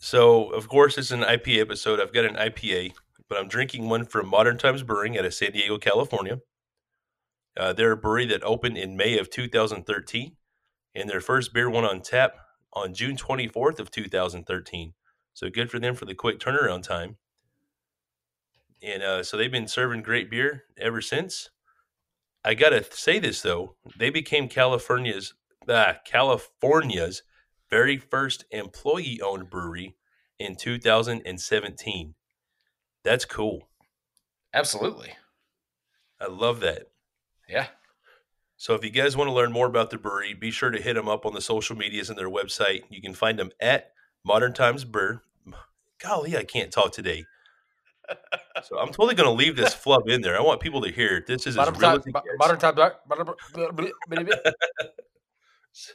[0.00, 2.00] So, of course, it's an IPA episode.
[2.00, 2.94] I've got an IPA,
[3.28, 6.40] but I'm drinking one from Modern Times Brewing out of San Diego, California.
[7.56, 10.36] Uh, they're a brewery that opened in May of 2013,
[10.96, 12.34] and their first beer went on tap
[12.72, 14.94] on June 24th of 2013.
[15.36, 17.18] So good for them for the quick turnaround time.
[18.82, 21.50] And uh, so they've been serving great beer ever since.
[22.42, 25.34] I gotta say this though, they became California's
[25.68, 27.22] ah, California's
[27.68, 29.96] very first employee-owned brewery
[30.38, 32.14] in 2017.
[33.04, 33.68] That's cool.
[34.54, 35.12] Absolutely.
[36.18, 36.84] I love that.
[37.46, 37.66] Yeah.
[38.56, 40.94] So if you guys want to learn more about the brewery, be sure to hit
[40.94, 42.84] them up on the social medias and their website.
[42.88, 43.90] You can find them at
[44.24, 45.20] Modern Times Brew.
[45.98, 47.26] Golly, I can't talk today
[48.64, 50.36] so I'm totally going to leave this flub in there.
[50.38, 51.24] I want people to hear.
[51.26, 52.74] This is modern as real time, as modern time.
[55.72, 55.92] so,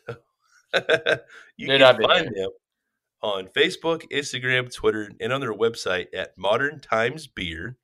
[1.58, 2.50] you They're can find them
[3.22, 7.78] on Facebook, Instagram, Twitter, and on their website at Modern Times Beer.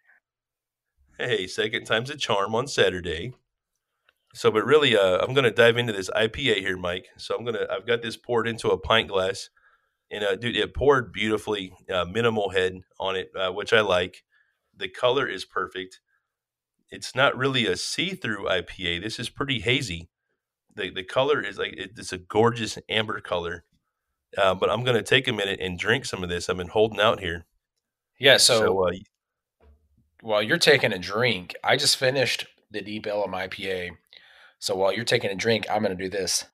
[1.18, 3.34] Hey, second time's a charm on Saturday.
[4.34, 7.08] So, but really, uh, I'm going to dive into this IPA here, Mike.
[7.18, 9.50] So I'm gonna, I've got this poured into a pint glass
[10.10, 14.24] and uh, dude, it poured beautifully, uh, minimal head on it, uh, which I like.
[14.76, 16.00] The color is perfect.
[16.90, 19.02] It's not really a see-through IPA.
[19.02, 20.10] This is pretty hazy.
[20.76, 23.66] The the color is like it, it's a gorgeous amber color.
[24.38, 26.50] Uh, but I'm gonna take a minute and drink some of this.
[26.50, 27.46] I've been holding out here.
[28.20, 28.38] Yeah.
[28.38, 28.92] So, so uh,
[30.22, 33.92] while you're taking a drink, I just finished the Deep Ellum IPA.
[34.60, 36.46] So while you're taking a drink, I'm gonna do this.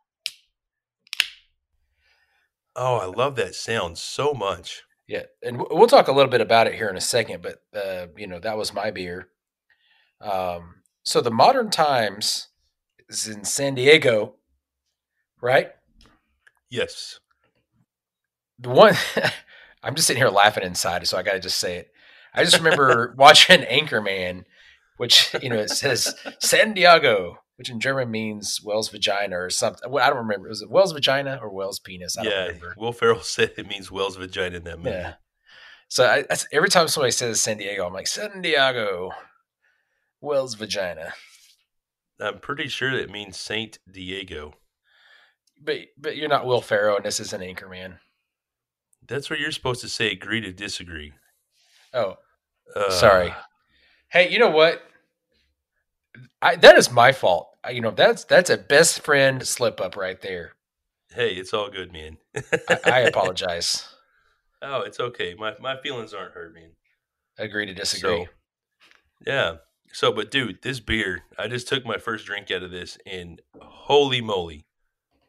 [2.75, 4.83] Oh, I love that sound so much.
[5.07, 7.43] Yeah, and we'll talk a little bit about it here in a second.
[7.43, 9.27] But uh, you know, that was my beer.
[10.21, 12.47] Um, so the Modern Times
[13.09, 14.36] is in San Diego,
[15.41, 15.71] right?
[16.69, 17.19] Yes.
[18.59, 18.95] The one
[19.83, 21.91] I'm just sitting here laughing inside, so I got to just say it.
[22.33, 24.45] I just remember watching Anchorman,
[24.97, 29.92] which you know it says San Diego, which in German means whale's vagina or something.
[29.96, 30.50] I don't remember.
[30.50, 32.18] Was it whale's vagina or whale's penis?
[32.18, 34.92] I yeah, Will Ferrell said it means whale's vagina in that movie.
[34.92, 35.13] Yeah.
[35.88, 39.12] So I, every time somebody says San Diego, I'm like San Diego,
[40.22, 41.13] whale's vagina.
[42.20, 44.54] I'm pretty sure that means Saint Diego.
[45.62, 47.98] But but you're not Will Ferrell, and this is an Anchorman.
[49.08, 51.13] That's where you're supposed to say agree to disagree.
[51.94, 52.16] Oh,
[52.76, 53.34] uh, sorry.
[54.10, 54.82] Hey, you know what?
[56.43, 57.49] I, that is my fault.
[57.63, 60.51] I, you know, that's that's a best friend slip up right there.
[61.13, 62.17] Hey, it's all good, man.
[62.36, 63.88] I, I, apologize.
[64.62, 65.36] Oh, it's okay.
[65.36, 66.71] My my feelings aren't hurt, man.
[67.38, 68.25] Agree to disagree.
[68.25, 68.32] So,
[69.25, 69.53] yeah.
[69.93, 73.41] So, but dude, this beer, I just took my first drink out of this, and
[73.62, 74.65] holy moly!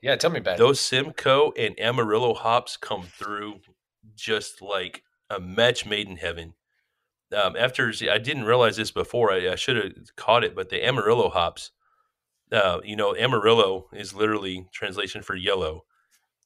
[0.03, 0.59] Yeah, tell me about it.
[0.59, 3.61] those Simcoe and Amarillo hops come through
[4.17, 6.55] just like a match made in heaven
[7.35, 10.85] um, after I didn't realize this before, I, I should have caught it, but the
[10.85, 11.71] Amarillo hops,
[12.53, 15.85] uh, you know, Amarillo is literally translation for yellow,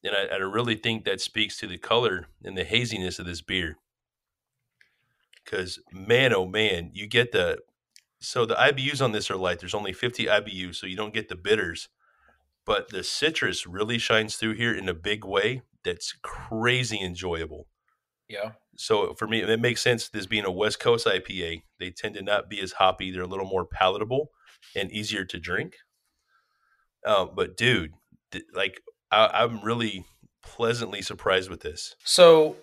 [0.03, 3.43] and I, I really think that speaks to the color and the haziness of this
[3.43, 3.77] beer.
[5.45, 7.59] Because man, oh man, you get the
[8.21, 9.61] so the IBUs on this are light.
[9.61, 11.89] There's only 50 IBUs, so you don't get the bitters,
[12.65, 15.63] but the citrus really shines through here in a big way.
[15.85, 17.69] That's crazy enjoyable.
[18.29, 18.53] Yeah.
[18.81, 20.09] So for me, it makes sense.
[20.09, 23.11] This being a West Coast IPA, they tend to not be as hoppy.
[23.11, 24.31] They're a little more palatable
[24.77, 25.75] and easier to drink.
[27.05, 27.93] Uh, but dude,
[28.31, 30.05] th- like I, I'm really
[30.43, 31.97] pleasantly surprised with this.
[32.05, 32.57] So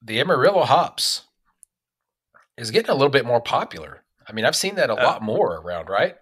[0.00, 1.24] the Amarillo hops
[2.56, 4.04] is getting a little bit more popular.
[4.26, 6.16] I mean, I've seen that a Uh, lot more around, right?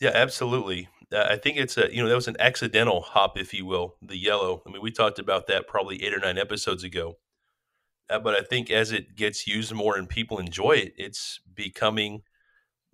[0.00, 0.88] Yeah, absolutely.
[1.14, 4.16] I think it's a you know that was an accidental hop, if you will, the
[4.16, 4.62] yellow.
[4.66, 7.18] I mean, we talked about that probably eight or nine episodes ago.
[8.10, 12.22] Uh, but I think as it gets used more and people enjoy it, it's becoming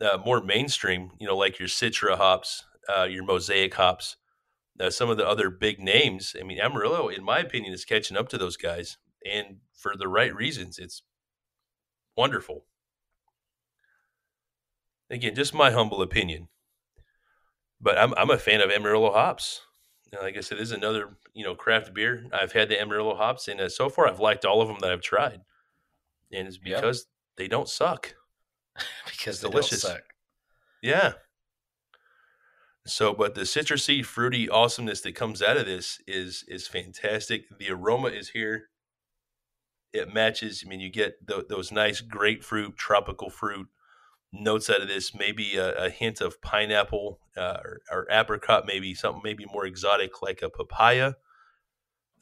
[0.00, 1.10] uh, more mainstream.
[1.18, 4.16] You know, like your Citra hops, uh, your Mosaic hops,
[4.78, 6.34] uh, some of the other big names.
[6.38, 10.08] I mean, Amarillo, in my opinion, is catching up to those guys, and for the
[10.08, 10.78] right reasons.
[10.78, 11.02] It's
[12.16, 12.64] wonderful.
[15.08, 16.48] Again, just my humble opinion,
[17.80, 19.60] but I'm I'm a fan of Amarillo hops.
[20.20, 22.26] Like I said, this is another you know craft beer.
[22.32, 24.90] I've had the Amarillo hops, and uh, so far I've liked all of them that
[24.90, 25.40] I've tried,
[26.32, 26.76] and it's Yep.
[26.76, 28.14] because they don't suck.
[29.06, 29.82] because they Delicious.
[29.82, 30.02] don't suck.
[30.82, 31.12] Yeah.
[32.86, 37.44] So, but the citrusy, fruity awesomeness that comes out of this is is fantastic.
[37.58, 38.68] The aroma is here.
[39.92, 40.62] It matches.
[40.64, 43.68] I mean, you get th- those nice grapefruit, tropical fruit
[44.32, 45.14] notes out of this.
[45.14, 48.66] Maybe a, a hint of pineapple uh, or, or apricot.
[48.66, 51.14] Maybe something maybe more exotic like a papaya.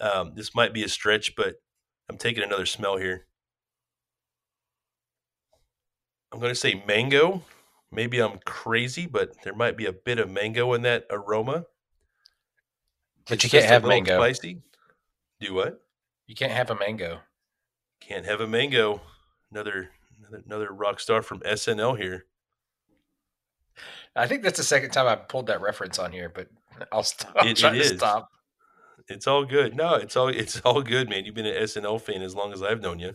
[0.00, 1.56] Um, this might be a stretch, but
[2.08, 3.26] I'm taking another smell here.
[6.32, 7.42] I'm going to say mango.
[7.90, 11.64] Maybe I'm crazy, but there might be a bit of mango in that aroma.
[13.28, 14.18] But you can't have mango.
[14.18, 14.62] Spicy.
[15.40, 15.80] Do what?
[16.26, 17.20] You can't have a mango.
[18.00, 19.00] Can't have a mango.
[19.50, 19.90] Another
[20.28, 22.26] another, another rock star from SNL here.
[24.16, 26.48] I think that's the second time I pulled that reference on here, but
[26.92, 27.34] I'll stop.
[27.44, 28.30] It- try it to stop.
[29.08, 29.74] It's all good.
[29.74, 31.24] No, it's all it's all good, man.
[31.24, 33.14] You've been an SNL fan as long as I've known you.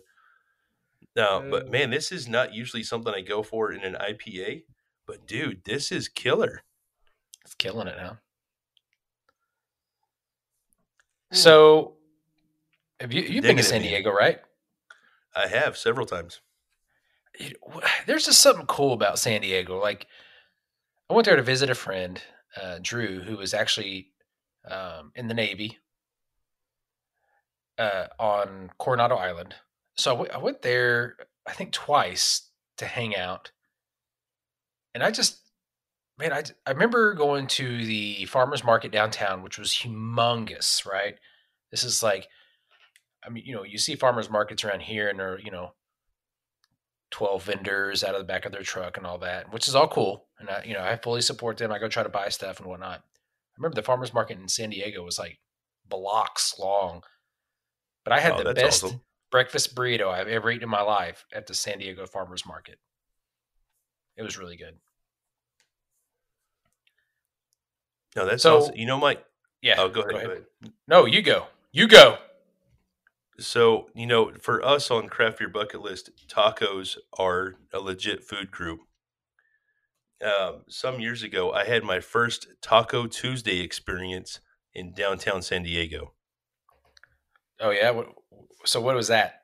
[1.16, 4.64] No, but man, this is not usually something I go for in an IPA.
[5.06, 6.64] But dude, this is killer.
[7.44, 8.18] It's killing it now.
[11.32, 11.36] Hmm.
[11.36, 11.98] So,
[13.00, 13.82] have you you've been to San.
[13.82, 14.40] Diego, right?
[15.36, 16.42] I have several times.
[17.40, 17.56] You-
[18.08, 19.80] There's just something cool about San Diego.
[19.80, 20.08] Like,
[21.10, 22.22] I went there to visit a friend,
[22.62, 24.10] uh, Drew, who was actually
[24.70, 25.80] um, in the Navy
[27.78, 29.56] uh, on Coronado Island.
[29.96, 31.18] So I went- I went there,
[31.48, 33.52] I think, twice to hang out.
[34.94, 35.40] And I just,
[36.18, 41.16] man, I, I remember going to the farmer's market downtown, which was humongous, right?
[41.72, 42.28] This is like,
[43.26, 45.74] I mean, you know, you see farmers markets around here and they're, you know,
[47.14, 49.88] 12 vendors out of the back of their truck and all that, which is all
[49.88, 50.26] cool.
[50.40, 51.72] And I, you know, I fully support them.
[51.72, 53.00] I go try to buy stuff and whatnot.
[53.00, 55.40] I remember the farmers market in San Diego was like
[55.88, 57.04] blocks long,
[58.04, 59.02] but I had Oh, the best awesome.
[59.30, 62.80] breakfast burrito I've ever eaten in my life at the San Diego farmers market.
[64.18, 64.80] It was really good.
[68.16, 68.76] No, that's So- awesome.
[68.76, 69.24] You know, Mike.
[69.62, 69.76] Yeah.
[69.78, 70.26] Oh, go ahead.
[70.26, 70.46] Go ahead.
[70.88, 71.46] No, you go.
[71.72, 72.18] You go.
[73.40, 78.52] So, you know, for us on Craft Beer Bucket List, tacos are a legit food
[78.52, 78.82] group.
[80.24, 84.40] Um, some years ago, I had my first Taco Tuesday experience
[84.74, 86.14] in downtown San Diego.
[87.60, 88.02] Oh yeah.
[88.66, 89.42] So what was that?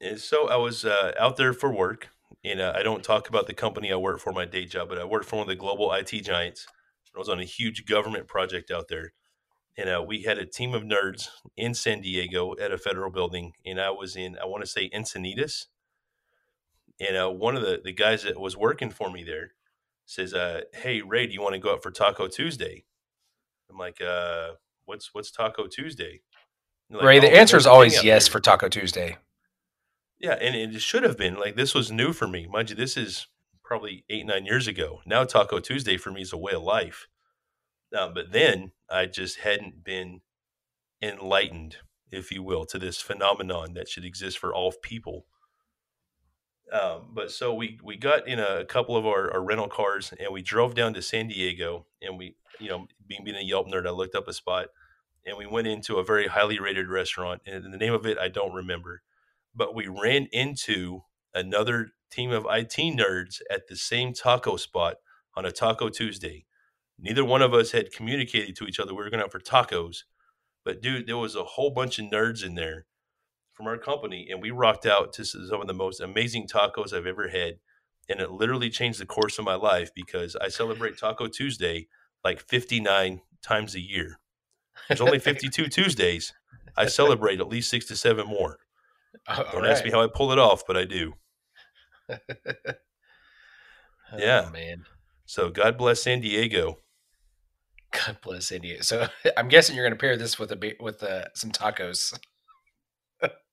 [0.00, 2.08] And so I was uh, out there for work,
[2.44, 4.98] and uh, I don't talk about the company I work for, my day job, but
[4.98, 6.66] I worked for one of the global IT giants.
[7.14, 9.12] I was on a huge government project out there,
[9.80, 13.54] and uh, we had a team of nerds in San Diego at a federal building,
[13.64, 15.66] and I was in, I want to say Encinitas,
[17.00, 19.52] and uh, one of the the guys that was working for me there
[20.04, 22.84] says, uh, "Hey Ray, do you want to go out for Taco Tuesday?"
[23.70, 24.50] I'm like, uh,
[24.84, 26.20] "What's what's Taco Tuesday?"
[26.90, 29.16] Like, Ray, "Oh, the answer is always yes there." for Taco Tuesday.
[30.18, 32.46] Yeah, and it should have been like this was new for me.
[32.46, 33.28] Mind you, this is
[33.64, 35.00] probably eight, nine years ago.
[35.06, 37.08] Now Taco Tuesday for me is a way of life.
[37.96, 40.20] Uh, but then I just hadn't been
[41.02, 41.76] enlightened,
[42.10, 45.26] if you will, to this phenomenon that should exist for all people.
[46.72, 50.32] Um, but so we we got in a, couple of our, our rental cars and
[50.32, 53.88] we drove down to San Diego and we, you know, being being a Yelp nerd,
[53.88, 54.68] I looked up a spot
[55.26, 58.28] and we went into a very highly rated restaurant and the name of it I
[58.28, 59.02] don't remember
[59.54, 61.02] but we ran into
[61.34, 64.96] another team of IT nerds at the same taco spot
[65.36, 66.44] on a Taco Tuesday.
[67.02, 70.04] Neither one of us had communicated to each other we were going out for tacos,
[70.64, 72.86] but dude, there was a whole bunch of nerds in there
[73.54, 77.06] from our company, and we rocked out to some of the most amazing tacos I've
[77.06, 77.58] ever had,
[78.08, 81.88] and it literally changed the course of my life because I celebrate Taco Tuesday
[82.24, 84.18] like 59 times a year.
[84.88, 86.32] There's only 52 Tuesdays.
[86.76, 88.58] I celebrate at least six to seven more.
[89.26, 91.14] All Don't ask me how I pull it off, but I do.
[94.18, 94.46] Yeah.
[94.48, 94.84] Oh, man.
[95.24, 96.78] So God bless San Diego.
[97.92, 98.82] God bless India.
[98.82, 102.18] So I'm guessing you're going to pair this with a with uh, some tacos.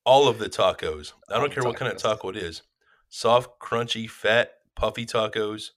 [0.06, 1.14] All of the tacos.
[1.30, 2.62] I don't care what kind of taco it is.
[3.10, 5.72] Soft, crunchy, fat, puffy tacos,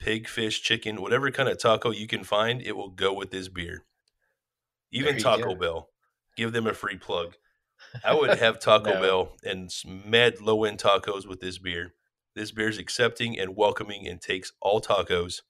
[0.00, 3.48] pig, fish, chicken, whatever kind of taco you can find, it will go with this
[3.48, 3.84] beer.
[4.90, 5.54] Even Taco go.
[5.54, 5.88] Bell.
[6.36, 7.34] Give them a free plug.
[8.04, 9.00] I would have Taco No.
[9.00, 11.94] Bell and mad low end tacos with this beer.
[12.34, 15.42] This beer is accepting and welcoming and takes all tacos.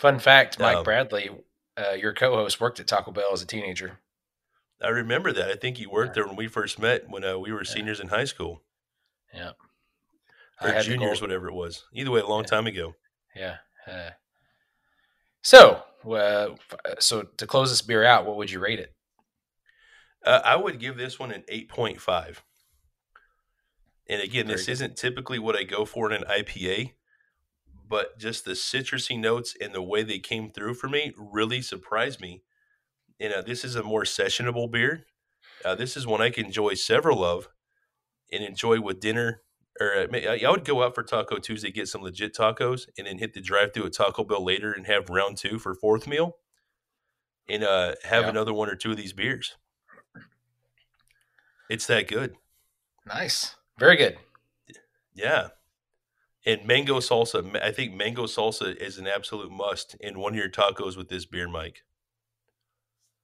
[0.00, 1.28] Fun fact: Mike Um, Bradley,
[1.76, 4.00] uh, your co-host, worked at Taco Bell as a teenager.
[4.80, 5.50] I remember that.
[5.50, 8.08] I think you worked there when we first met when uh, we were seniors in
[8.08, 8.62] high school
[9.34, 9.52] Yeah,
[10.62, 11.84] or had juniors, whatever it was.
[11.92, 12.48] Either way, a long Yeah.
[12.48, 12.94] time ago.
[13.36, 13.56] Yeah.
[13.86, 14.10] Uh,
[15.42, 16.56] so, uh,
[16.98, 18.94] so to close this beer out, what would you rate it?
[20.24, 22.42] Uh, I would give this one an 8.5.
[24.08, 24.72] And again, Very this good.
[24.72, 26.94] isn't typically what I go for in an IPA,
[27.90, 32.20] but just the citrusy notes and the way they came through for me really surprised
[32.20, 32.44] me.
[33.18, 35.04] You know, this is a more sessionable beer.
[35.64, 37.48] Uh, this is one I can enjoy several of
[38.32, 39.42] and enjoy with dinner.
[39.80, 43.06] Or uh, I I would go out for Taco Tuesday, get some legit tacos, and
[43.08, 46.06] then hit the drive through at Taco Bell later and have round two for fourth
[46.06, 46.36] meal
[47.48, 48.30] and uh, have Yeah.
[48.30, 49.56] another one or two of these beers.
[51.68, 52.36] It's that good.
[53.06, 54.18] Nice, very good.
[55.14, 55.48] Yeah.
[56.46, 60.48] And mango salsa, I think mango salsa is an absolute must in one of your
[60.48, 61.82] tacos with this beer, Mike.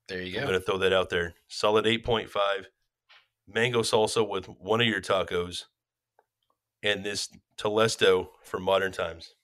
[0.09, 0.40] There you go.
[0.40, 1.35] I'm going to throw that out there.
[1.48, 2.66] Solid 8.5.
[3.48, 5.64] Mango salsa with one of your tacos
[6.83, 9.35] and this Telesto for modern times.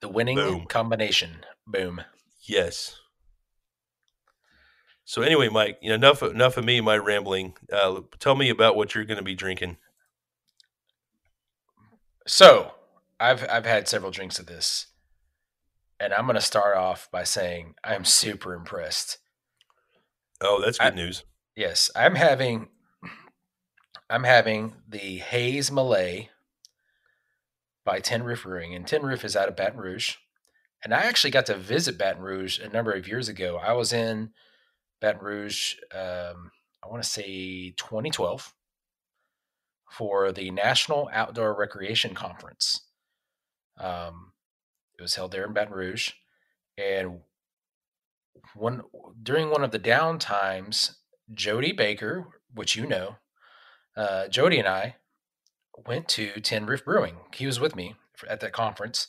[0.00, 0.66] The winning Boom.
[0.66, 1.44] combination.
[1.66, 2.02] Boom.
[2.42, 2.96] Yes.
[5.04, 7.54] So anyway, Mike, you know, enough enough of me, my rambling.
[7.72, 9.78] Uh, tell me about what you're going to be drinking.
[12.28, 12.72] So,
[13.18, 14.88] I've I've had several drinks of this,
[15.98, 19.16] and I'm going to start off by saying I'm super impressed.
[20.42, 21.24] Oh, that's good I- news.
[21.56, 22.68] Yes, I'm having
[24.10, 26.28] I'm having the Haze Malay
[27.84, 30.16] by Tin Roof Brewing, and Tin Roof is out of Baton Rouge.
[30.84, 33.56] And I actually got to visit Baton Rouge a number of years ago.
[33.56, 34.30] I was in
[35.00, 36.52] Baton Rouge, um,
[36.84, 38.54] I want to say 2012,
[39.90, 42.86] for the National Outdoor Recreation Conference.
[43.78, 44.32] Um,
[44.98, 46.12] it was held there in Baton Rouge,
[46.76, 47.20] and
[48.54, 48.82] one
[49.22, 50.98] during one of the down times,
[51.32, 53.16] Jody Baker, which you know,
[53.96, 54.96] uh, Jody and I
[55.86, 57.16] went to Tin Roof Brewing.
[57.34, 57.94] He was with me
[58.28, 59.08] at that conference.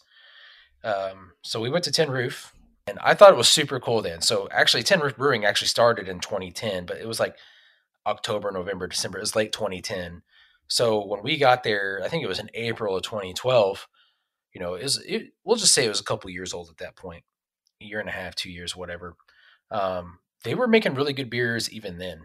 [0.83, 2.53] Um, so we went to Tin Roof,
[2.87, 4.21] and I thought it was super cool then.
[4.21, 7.35] So actually, Tin Roof Brewing actually started in 2010, but it was like
[8.05, 9.17] October, November, December.
[9.17, 10.21] It was late 2010.
[10.69, 13.87] So when we got there, I think it was in April of 2012.
[14.53, 16.95] You know, it it, we'll just say it was a couple years old at that
[16.95, 17.23] point,
[17.81, 19.15] a year and a half, two years, whatever.
[19.71, 22.21] Um, they were making really good beers even then.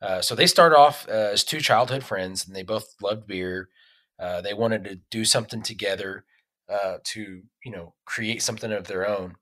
[0.00, 3.70] Uh, so they started off uh, as two childhood friends, and they both loved beer.
[4.18, 6.24] Uh, they wanted to do something together
[6.70, 9.36] uh, to, you know, create something of their own,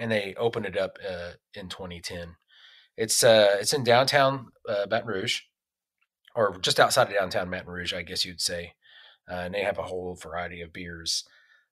[0.00, 2.36] and they opened it up uh, in 2010.
[2.96, 5.42] It's uh, it's in downtown Baton Rouge,
[6.36, 8.74] or just outside of downtown Baton Rouge, I guess you'd say.
[9.28, 11.24] Uh, and they have a whole variety of beers.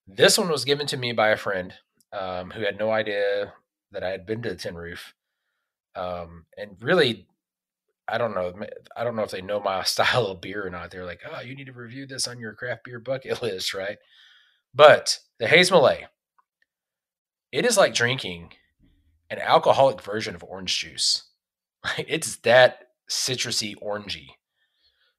[0.09, 1.74] This one was given to me by a friend
[2.12, 3.53] um, who had no idea
[3.92, 5.14] that I had been to the Tin Roof,
[5.94, 7.27] um, and really,
[8.09, 8.53] I don't know.
[8.96, 10.90] I don't know if they know my style of beer or not.
[10.90, 13.98] They're like, "Oh, you need to review this on your craft beer bucket list, right?"
[14.74, 16.07] But the Haze Malay,
[17.53, 18.55] it is like drinking
[19.31, 21.29] an alcoholic version of orange juice.
[21.98, 24.29] It's that citrusy orangey.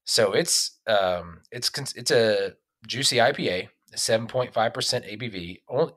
[0.06, 2.54] So it's um it's it's a
[2.88, 5.62] juicy IPA, seven point five percent ABV.
[5.68, 5.94] Only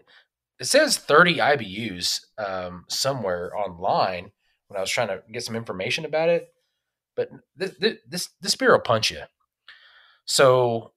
[0.59, 4.30] it says thirty IBUs um, somewhere online
[4.68, 6.49] when I was trying to get some information about it.
[7.16, 7.72] But this
[8.09, 9.22] this this beer will punch you.
[10.24, 10.93] So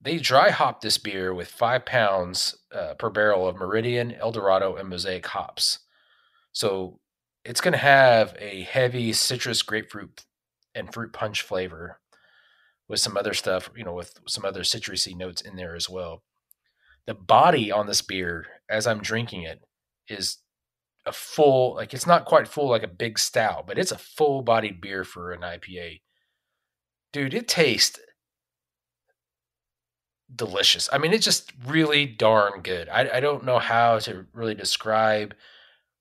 [0.00, 4.76] they dry hop this beer with five pounds uh, per barrel of Meridian, El Dorado,
[4.76, 5.80] and Mosaic hops.
[6.52, 7.00] So
[7.44, 10.24] it's going to have a heavy citrus, grapefruit,
[10.78, 12.00] and fruit punch flavor
[12.88, 16.22] with some other stuff, you know, with some other citrusy notes in there as well.
[17.06, 19.60] The body on this beer, as I'm drinking it,
[20.08, 20.38] is
[21.04, 24.42] a full, like it's not quite full like a big stout, but it's a full
[24.42, 26.00] bodied beer for an IPA.
[27.12, 27.98] Dude, it tastes
[30.34, 30.88] delicious.
[30.92, 32.88] I mean, it's just really darn good.
[32.88, 35.34] I, I don't know how to really describe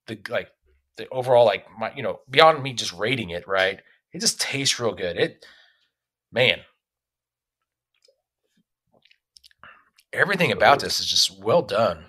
[0.07, 0.49] the like
[0.97, 3.81] the overall like my you know beyond me just rating it right.
[4.17, 5.15] It just tastes real good.
[5.15, 5.45] It
[6.31, 6.61] man,
[10.11, 12.05] everything about this is just well done.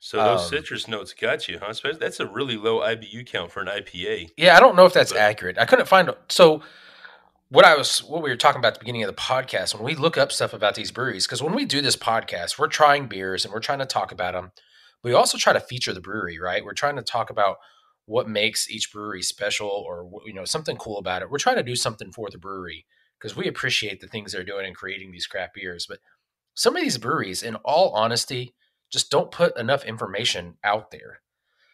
[0.00, 1.74] So those um, citrus notes got you, huh?
[2.00, 4.30] That's a really low IBU count for an IPA.
[4.38, 5.58] Yeah, I don't know if that's but, accurate.
[5.58, 6.62] I couldn't find so
[7.50, 9.84] what I was what we were talking about at the beginning of the podcast when
[9.84, 13.06] we look up stuff about these breweries because when we do this podcast, we're trying
[13.06, 14.52] beers and we're trying to talk about them.
[15.02, 16.64] We also try to feature the brewery, right?
[16.64, 17.58] We're trying to talk about
[18.06, 21.30] what makes each brewery special or you know something cool about it.
[21.30, 22.86] We're trying to do something for the brewery
[23.18, 25.98] because we appreciate the things they're doing and creating these crap beers, but
[26.56, 28.54] some of these breweries, in all honesty,
[28.90, 31.20] just don't put enough information out there.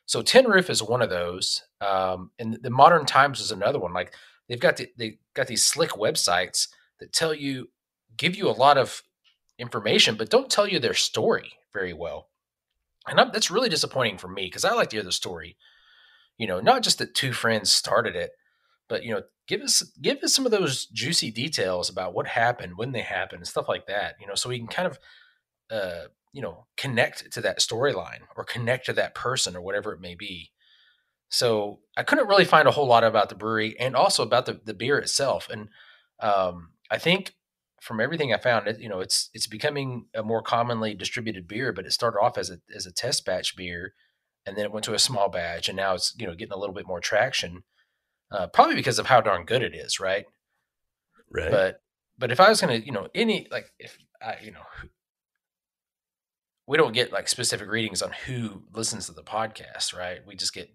[0.06, 3.92] So Tin Roof is one of those, um, and the Modern Times is another one.
[3.92, 4.14] Like
[4.48, 6.68] they've got the, they got these slick websites
[6.98, 7.70] that tell you,
[8.16, 9.02] give you a lot of
[9.58, 12.28] information, but don't tell you their story very well.
[13.06, 15.56] And I'm, that's really disappointing for me because I like to hear the story.
[16.38, 18.32] You know, not just that two friends started it,
[18.88, 22.76] but you know, give us give us some of those juicy details about what happened,
[22.76, 24.16] when they happened, and stuff like that.
[24.20, 24.98] You know, so we can kind of
[25.70, 30.00] uh, you know connect to that storyline or connect to that person or whatever it
[30.00, 30.50] may be.
[31.28, 34.60] So I couldn't really find a whole lot about the brewery and also about the,
[34.64, 35.48] the beer itself.
[35.50, 35.70] And
[36.20, 37.34] um, I think
[37.80, 41.72] from everything I found, it you know it's it's becoming a more commonly distributed beer.
[41.72, 43.94] But it started off as a as a test batch beer,
[44.46, 46.58] and then it went to a small batch, and now it's you know getting a
[46.58, 47.62] little bit more traction.
[48.30, 50.24] Uh, probably because of how darn good it is, right?
[51.30, 51.50] Right.
[51.50, 51.82] But
[52.18, 54.62] but if I was gonna, you know, any like if I, you know,
[56.66, 60.20] we don't get like specific readings on who listens to the podcast, right?
[60.26, 60.74] We just get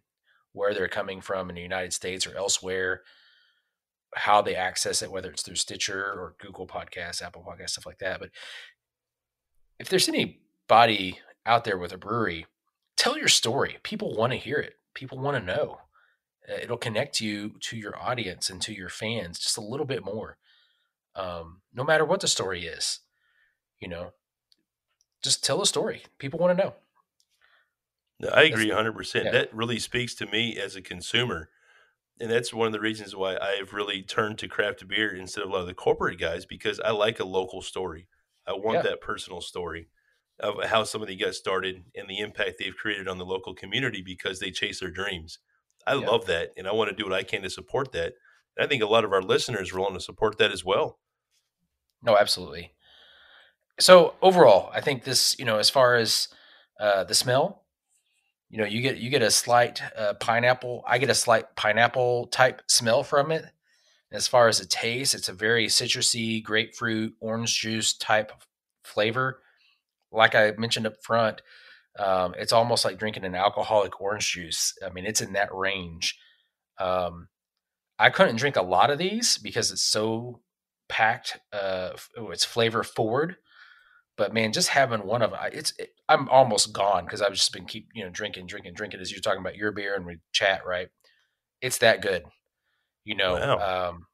[0.53, 3.01] where they're coming from in the United States or elsewhere,
[4.15, 7.99] how they access it, whether it's through Stitcher or Google Podcasts, Apple Podcasts, stuff like
[7.99, 8.19] that.
[8.19, 8.29] But
[9.79, 12.45] if there's anybody out there with a brewery,
[12.97, 13.77] tell your story.
[13.83, 14.73] People want to hear it.
[14.93, 15.79] People want to know.
[16.61, 20.37] It'll connect you to your audience and to your fans just a little bit more.
[21.15, 22.99] Um, no matter what the story is,
[23.79, 24.13] you know,
[25.23, 26.03] just tell a story.
[26.19, 26.73] People want to know.
[28.33, 29.25] I agree 100%.
[29.25, 29.31] Yeah.
[29.31, 31.49] That really speaks to me as a consumer.
[32.19, 35.49] And that's one of the reasons why I've really turned to craft beer instead of
[35.49, 38.07] a lot of the corporate guys because I like a local story.
[38.47, 38.81] I want yeah.
[38.83, 39.89] that personal story
[40.39, 44.39] of how somebody got started and the impact they've created on the local community because
[44.39, 45.39] they chase their dreams.
[45.85, 46.07] I yeah.
[46.07, 46.51] love that.
[46.57, 48.13] And I want to do what I can to support that.
[48.55, 50.99] And I think a lot of our listeners are willing to support that as well.
[52.03, 52.73] No, absolutely.
[53.79, 56.27] So overall, I think this, you know, as far as
[56.79, 57.63] uh, the smell,
[58.49, 60.83] you know, you get you get a slight uh, pineapple.
[60.87, 63.45] I get a slight pineapple type smell from it.
[64.11, 68.31] As far as the taste, it's a very citrusy, grapefruit, orange juice type
[68.83, 69.41] flavor.
[70.11, 71.41] Like I mentioned up front,
[71.99, 74.73] um, it's almost like drinking an alcoholic orange juice.
[74.85, 76.17] I mean, it's in that range.
[76.79, 77.27] Um,
[77.99, 80.41] I couldn't drink a lot of these because it's so
[80.87, 81.39] packed.
[81.51, 83.37] Uh, oh, it's flavor forward.
[84.17, 87.65] But man, just having one of it's it, I'm almost gone because I've just been
[87.65, 90.65] keep you know drinking, drinking, drinking as you're talking about your beer and we chat
[90.65, 90.89] right.
[91.61, 92.23] It's that good,
[93.03, 93.33] you know.
[93.33, 93.89] Wow.
[93.89, 94.07] Um,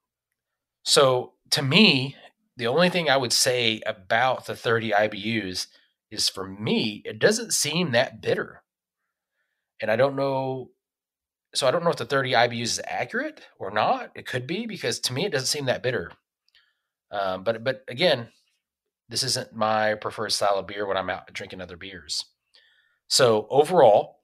[0.84, 2.16] so to me,
[2.58, 5.68] the only thing I would say about the 30 IBUs
[6.14, 8.64] is for me, it doesn't seem that bitter.
[9.82, 10.70] And I don't know.
[11.56, 14.12] So I don't know if the 30 IBUs is accurate or not.
[14.16, 16.12] It could be because to me, it doesn't seem that bitter.
[17.12, 18.30] Um, but but again,
[19.10, 22.26] this isn't my preferred style of beer when I'm out drinking other beers.
[23.08, 24.18] So overall,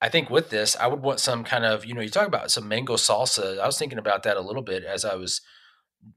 [0.00, 2.50] I think with this, I would want some kind of, you know, you talk about
[2.50, 3.60] some mango salsa.
[3.60, 5.40] I was thinking about that a little bit as I was,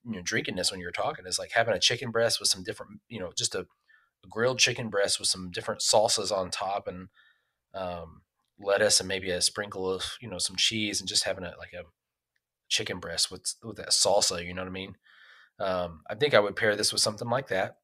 [0.04, 1.24] you know, drinking this when you were talking.
[1.28, 3.66] It's like having a chicken breast with some different, you know, just a, a
[4.30, 7.10] grilled chicken breast with some different salsas on top and
[7.74, 8.22] um,
[8.60, 11.74] lettuce and maybe a sprinkle of, you know, some cheese and just having a like
[11.74, 11.84] a
[12.68, 14.46] chicken breast with with that salsa.
[14.46, 14.96] You know what I mean?
[15.60, 17.78] Um, I think I would pair this with something like that.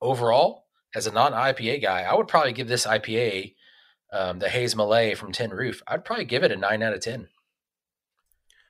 [0.00, 3.54] Overall, as a non IPA guy, I would probably give this IPA,
[4.12, 7.00] um, the Haze Malay from Tin Roof, I'd probably give it a nine out of
[7.00, 7.28] 10.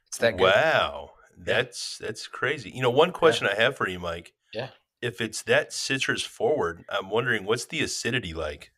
[0.08, 0.44] It's that good.
[0.44, 1.10] Wow.
[1.36, 2.70] That's, that's crazy.
[2.70, 3.56] You know, one question yeah.
[3.56, 4.32] I have for you, Mike.
[4.52, 4.70] Yeah.
[5.00, 8.72] If it's that citrus forward, I'm wondering what's the acidity like?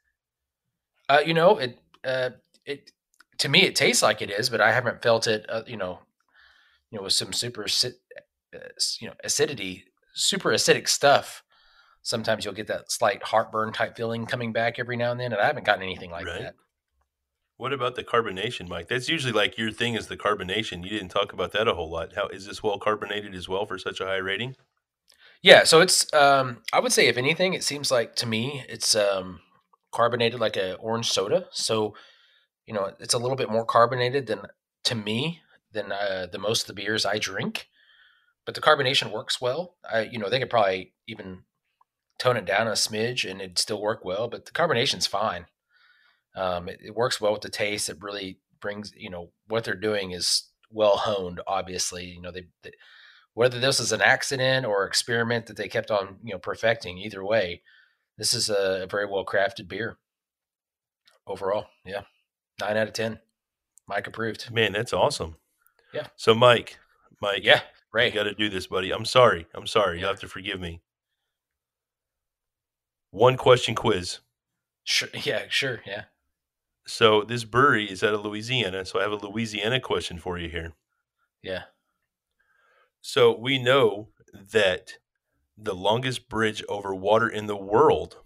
[1.08, 2.30] Uh, you know, it, uh,
[2.64, 2.92] it,
[3.38, 6.00] to me, it tastes like it is, but I haven't felt it, uh, you know,
[6.90, 7.88] you know, with some super uh,
[9.00, 11.42] you know acidity, super acidic stuff,
[12.02, 15.40] sometimes you'll get that slight heartburn type feeling coming back every now and then, and
[15.40, 16.40] I haven't gotten anything like right.
[16.40, 16.54] that.
[17.56, 18.88] What about the carbonation, Mike?
[18.88, 20.82] That's usually like your thing is the carbonation.
[20.82, 22.14] You didn't talk about that a whole lot.
[22.14, 24.56] How is this well carbonated as well for such a high rating?
[25.42, 28.94] Yeah, so it's um I would say if anything, it seems like to me it's
[28.94, 29.40] um
[29.92, 31.46] carbonated like a orange soda.
[31.52, 31.94] So
[32.66, 34.42] you know, it's a little bit more carbonated than
[34.84, 35.40] to me
[35.72, 37.68] than uh, the most of the beers I drink.
[38.46, 39.76] But the carbonation works well.
[39.90, 41.44] I, you know, they could probably even
[42.18, 44.28] tone it down a smidge and it'd still work well.
[44.28, 45.46] But the carbonation's fine.
[46.36, 47.88] Um, it, it works well with the taste.
[47.88, 51.40] It really brings, you know, what they're doing is well honed.
[51.46, 52.72] Obviously, you know, they, they
[53.40, 56.98] whether this is an accident or experiment that they kept on, you know, perfecting.
[56.98, 57.62] Either way,
[58.18, 59.96] this is a very well crafted beer.
[61.26, 62.02] Overall, yeah,
[62.60, 63.18] nine out of ten.
[63.88, 64.50] Mike approved.
[64.52, 65.36] Man, that's awesome.
[65.94, 66.08] Yeah.
[66.16, 66.76] So, Mike,
[67.22, 67.62] Mike, Yeah,
[67.94, 68.08] Ray.
[68.08, 68.90] you got to do this, buddy.
[68.92, 69.46] I'm sorry.
[69.54, 69.96] I'm sorry.
[69.96, 70.02] Yeah.
[70.02, 70.82] You have to forgive me.
[73.10, 74.18] One question quiz.
[74.84, 75.08] Sure.
[75.24, 75.80] Yeah, sure.
[75.86, 76.04] Yeah.
[76.86, 78.84] So this brewery is out of Louisiana.
[78.84, 80.74] So I have a Louisiana question for you here.
[81.42, 81.62] Yeah.
[83.00, 84.94] So we know that
[85.56, 88.18] the longest bridge over water in the world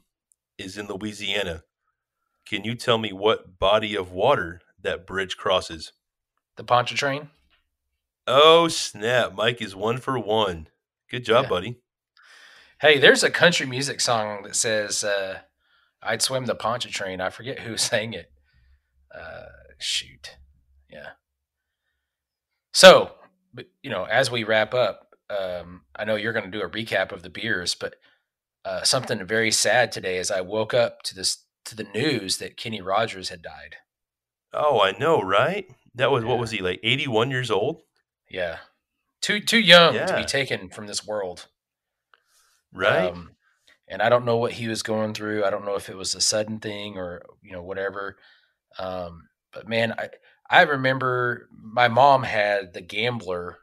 [0.59, 1.65] is in Louisiana.
[2.47, 5.93] Can you tell me what body of water that bridge crosses?
[6.57, 7.31] The Pontchartrain.
[8.27, 9.35] Oh snap!
[9.35, 10.69] Mike is one for one.
[11.11, 11.49] Good job, Yeah.
[11.49, 11.81] buddy.
[12.81, 15.41] Hey, there's a country music song that says uh,
[16.03, 18.31] "I'd swim the Pontchartrain." I forget who sang it.
[19.15, 19.47] Uh,
[19.79, 20.37] shoot,
[20.89, 21.11] yeah.
[22.73, 23.13] So,
[23.55, 26.69] but, you know, as we wrap up, um, I know you're going to do a
[26.69, 27.95] recap of the beers, but
[28.65, 32.57] uh, something very sad today is I woke up to this to the news that
[32.59, 33.77] Kenny Rogers had died.
[34.53, 35.67] Oh, I know, right?
[35.95, 36.31] That was Yeah.
[36.31, 36.81] what was he like?
[36.83, 37.83] Eighty-one years old,
[38.29, 38.59] Yeah,
[39.23, 41.47] too too young to be taken from this world.
[42.73, 43.11] right?
[43.13, 43.31] Um,
[43.89, 45.45] and I don't know what he was going through.
[45.45, 48.17] I don't know if it was a sudden thing or you know whatever.
[48.79, 50.09] Um, but man, I
[50.49, 53.59] I remember my mom had the Gambler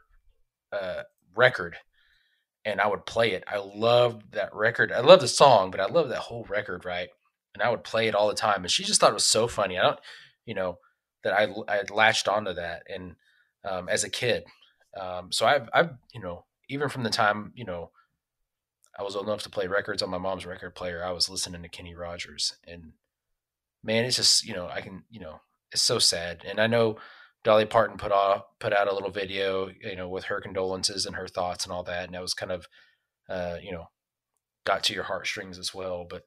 [0.72, 1.02] uh,
[1.34, 1.76] record,
[2.64, 3.44] and I would play it.
[3.46, 4.90] I loved that record.
[4.90, 7.08] I love the song, but I love that whole record, right?
[7.54, 8.62] And I would play it all the time.
[8.62, 9.78] And she just thought it was so funny.
[9.78, 10.00] I don't,
[10.46, 10.78] you know,
[11.22, 13.14] that I I latched onto that, and
[13.64, 14.44] um, as a kid,
[14.98, 17.90] um, so I've I've you know even from the time you know
[18.98, 21.04] I was old enough to play records on my mom's record player.
[21.04, 22.92] I was listening to Kenny Rogers, and
[23.84, 25.40] man, it's just you know I can you know
[25.72, 26.42] it's so sad.
[26.48, 26.98] And I know
[27.44, 31.16] Dolly Parton put off put out a little video, you know, with her condolences and
[31.16, 32.66] her thoughts and all that, and that was kind of
[33.28, 33.86] uh, you know
[34.64, 36.06] got to your heartstrings as well.
[36.08, 36.22] But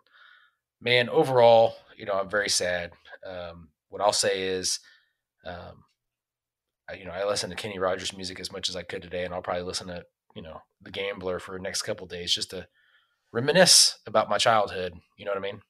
[0.82, 2.91] man, overall, you know, I'm very sad.
[3.26, 4.80] Um, what I'll say is.
[5.46, 5.84] Um,
[6.88, 9.26] I, you know, I listened to Kenny Rogers music as much as I could today,
[9.26, 10.04] and I'll probably listen to
[10.36, 12.68] you know the Gambler for the next couple days just to
[13.32, 14.93] reminisce about my childhood.
[15.18, 15.62] You know what I mean?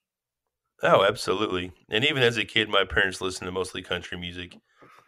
[0.83, 1.71] Oh, absolutely.
[1.89, 4.57] And even as a kid, my parents listened to mostly country music,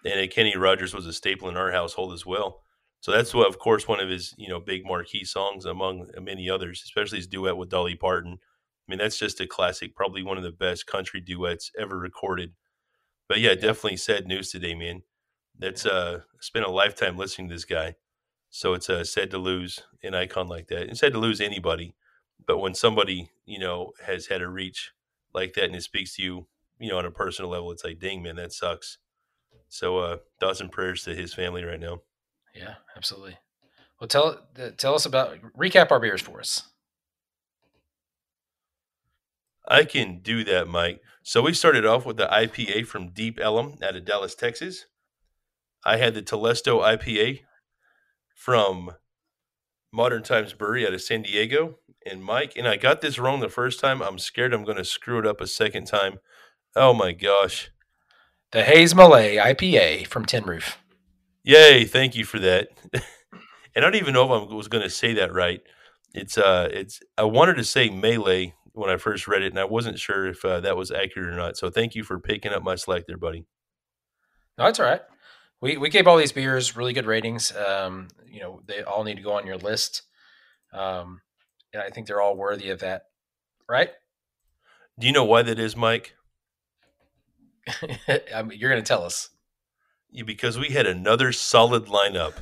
[0.05, 2.63] and Kenny Rogers was a staple in our household as well.
[3.01, 6.49] So that's what, of course, one of his you know big marquee songs among many
[6.49, 8.33] others, especially his duet with Dolly Parton.
[8.41, 12.53] I mean, that's just a classic, probably one of the best country duets ever recorded.
[13.29, 15.03] But yeah, definitely sad news today, man.
[15.59, 17.95] That's uh, spent a lifetime listening to this guy,
[18.51, 20.89] so it's uh, sad to lose an icon like that.
[20.89, 21.95] It's sad to lose anybody,
[22.47, 24.91] but when somebody you know has had a reach
[25.37, 26.47] like that and it speaks to you,
[26.79, 28.97] you know, on a personal level, it's like, dang, man, that sucks.
[29.69, 31.99] So, uh, thoughts and prayers to his family right now.
[32.55, 33.37] Yeah, absolutely.
[33.99, 34.39] Well, tell
[34.77, 36.63] tell us about recap our beers for us.
[39.67, 41.01] I can do that, Mike.
[41.23, 44.85] So we started off with the IPA from Deep Ellum out of Dallas, Texas.
[45.83, 47.41] I had the Telesto IPA
[48.33, 48.91] from
[49.91, 51.79] Modern Times Brewery out of San Diego.
[52.09, 54.01] And Mike, and I got this wrong the first time.
[54.01, 56.19] I'm scared I'm going to screw it up a second time.
[56.75, 57.69] Oh my gosh.
[58.51, 60.77] The Haze Malay IPA from Tin Roof.
[61.43, 62.69] Yay, thank you for that.
[62.93, 63.01] and
[63.75, 65.61] I don't even know if I was going to say that right.
[66.13, 69.65] It's uh it's I wanted to say melee when I first read it and I
[69.65, 71.57] wasn't sure if uh, that was accurate or not.
[71.57, 73.45] So thank you for picking up my slack there, buddy.
[74.57, 75.01] No, that's all right.
[75.59, 77.55] We we gave all these beers really good ratings.
[77.55, 80.03] Um, you know, they all need to go on your list.
[80.73, 81.21] Um,
[81.73, 83.03] and I think they're all worthy of that,
[83.69, 83.89] right?
[84.99, 86.15] Do you know why that is, Mike?
[88.33, 89.29] I mean, you're going to tell us.
[90.09, 92.33] Yeah, because we had another solid lineup.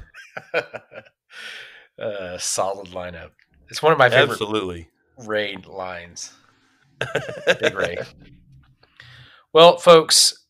[2.00, 3.32] uh, solid lineup.
[3.70, 4.90] It's one of my favorite Absolutely.
[5.18, 6.34] raid lines.
[7.60, 7.98] Big Ray.
[9.52, 10.46] Well, folks,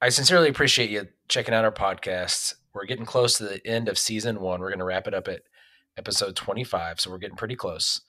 [0.00, 2.54] I sincerely appreciate you checking out our podcast.
[2.72, 4.60] We're getting close to the end of season one.
[4.60, 5.42] We're going to wrap it up at
[5.96, 7.00] episode 25.
[7.00, 8.00] So we're getting pretty close.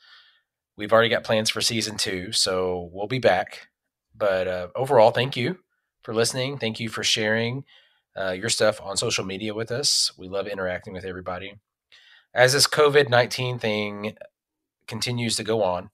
[0.77, 2.31] We've already got plans for season two.
[2.31, 3.67] So we'll be back.
[4.15, 5.59] But uh, overall, thank you
[6.03, 6.57] for listening.
[6.57, 7.63] Thank you for sharing
[8.15, 10.11] uh, your stuff on social media with us.
[10.17, 11.55] We love interacting with everybody.
[12.33, 14.15] As this COVID 19 thing
[14.88, 15.89] continues to go on,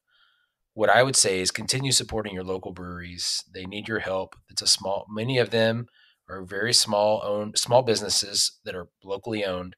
[0.73, 3.43] what I would say is continue supporting your local breweries.
[3.53, 4.35] They need your help.
[4.49, 5.87] It's a small, many of them
[6.29, 9.75] are very small owned, small businesses that are locally owned.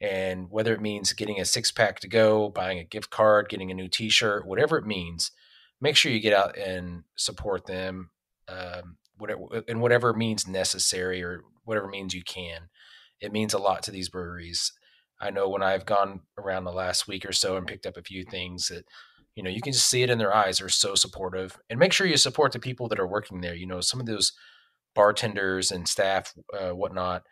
[0.00, 3.70] And whether it means getting a six pack to go, buying a gift card, getting
[3.70, 5.30] a new t shirt, whatever it means,
[5.80, 8.10] make sure you get out and support them
[8.48, 12.68] um, whatever, in whatever means necessary or whatever means you can.
[13.20, 14.72] It means a lot to these breweries.
[15.20, 18.02] I know when I've gone around the last week or so and picked up a
[18.02, 18.86] few things that
[19.34, 21.92] you know you can just see it in their eyes they're so supportive and make
[21.92, 24.32] sure you support the people that are working there you know some of those
[24.94, 27.22] bartenders and staff uh, whatnot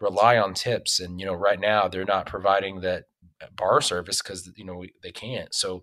[0.00, 3.04] rely on tips and you know right now they're not providing that
[3.42, 5.82] uh, bar service because you know they can't so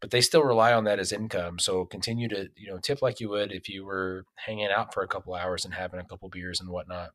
[0.00, 3.20] but they still rely on that as income so continue to you know tip like
[3.20, 6.28] you would if you were hanging out for a couple hours and having a couple
[6.28, 7.10] beers and whatnot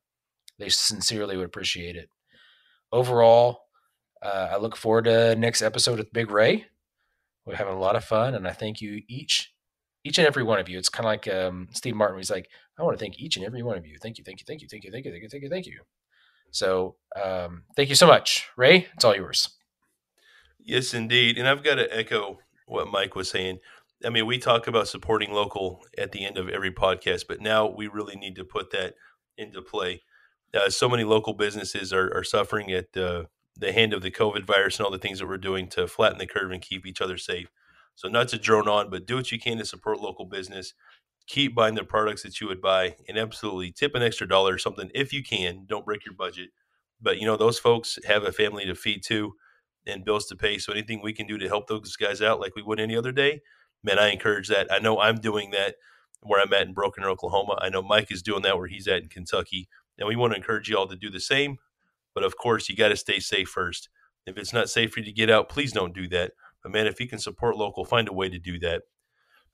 [0.58, 2.10] they sincerely would appreciate it
[2.92, 3.62] overall
[4.22, 6.66] uh, i look forward to next episode with big ray
[7.46, 9.54] we're having a lot of fun, and I thank you each,
[10.04, 10.78] each and every one of you.
[10.78, 12.18] It's kind of like um, Steve Martin.
[12.18, 13.96] He's like, I want to thank each and every one of you.
[14.02, 15.66] Thank you, thank you, thank you, thank you, thank you, thank you, thank you, thank
[15.66, 15.80] you.
[16.50, 18.86] So, um, thank you so much, Ray.
[18.94, 19.50] It's all yours.
[20.58, 21.38] Yes, indeed.
[21.38, 23.58] And I've got to echo what Mike was saying.
[24.04, 27.66] I mean, we talk about supporting local at the end of every podcast, but now
[27.66, 28.94] we really need to put that
[29.38, 30.02] into play.
[30.52, 33.28] Uh, so many local businesses are, are suffering at the
[33.62, 36.26] hand of the COVID virus and all the things that we're doing to flatten the
[36.26, 37.48] curve and keep each other safe.
[37.94, 40.74] So, not to drone on, but do what you can to support local business.
[41.26, 44.58] Keep buying the products that you would buy and absolutely tip an extra dollar or
[44.58, 45.64] something if you can.
[45.66, 46.50] Don't break your budget.
[47.00, 49.34] But, you know, those folks have a family to feed too
[49.86, 50.58] and bills to pay.
[50.58, 53.12] So, anything we can do to help those guys out like we would any other
[53.12, 53.40] day,
[53.82, 54.72] man, I encourage that.
[54.72, 55.76] I know I'm doing that
[56.22, 57.58] where I'm at in Broken, Oklahoma.
[57.60, 59.68] I know Mike is doing that where he's at in Kentucky.
[59.98, 61.58] And we want to encourage you all to do the same.
[62.14, 63.88] But of course, you got to stay safe first.
[64.26, 66.32] If it's not safe for you to get out, please don't do that.
[66.62, 68.82] But man, if you can support local, find a way to do that.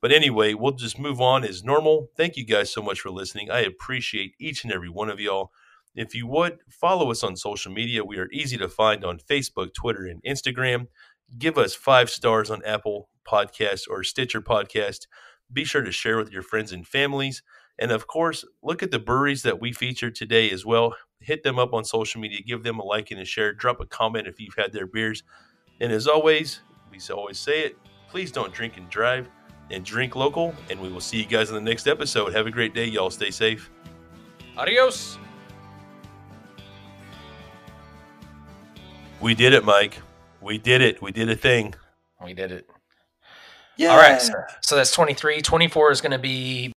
[0.02, 2.08] But anyway, we'll just move on as normal.
[2.16, 3.50] Thank you guys so much for listening.
[3.50, 5.52] I appreciate each and every one of y'all.
[5.94, 8.04] If you would, follow us on social media.
[8.04, 10.88] We are easy to find on Facebook, Twitter, and Instagram.
[11.38, 15.06] Give us five stars on Apple Podcast or Stitcher Podcast.
[15.50, 17.42] Be sure to share with your friends and families.
[17.78, 21.58] And of course, look at the breweries that we featured today as well hit them
[21.58, 24.40] up on social media, give them a like and a share, drop a comment if
[24.40, 25.22] you've had their beers.
[25.80, 27.76] And as always, we always say it,
[28.08, 29.28] please don't drink and drive
[29.72, 30.54] and drink local.
[30.70, 32.32] And we will see you guys in the next episode.
[32.32, 33.10] Have a great day, y'all.
[33.10, 33.70] Stay safe.
[34.56, 35.18] Adios.
[39.20, 40.00] We did it, Mike.
[40.40, 41.00] We did it.
[41.00, 41.74] We did a thing.
[42.22, 42.68] We did it.
[43.76, 43.90] Yeah.
[43.90, 44.20] All right.
[44.20, 45.40] So, so that's 23.
[45.40, 46.68] 24 is going to be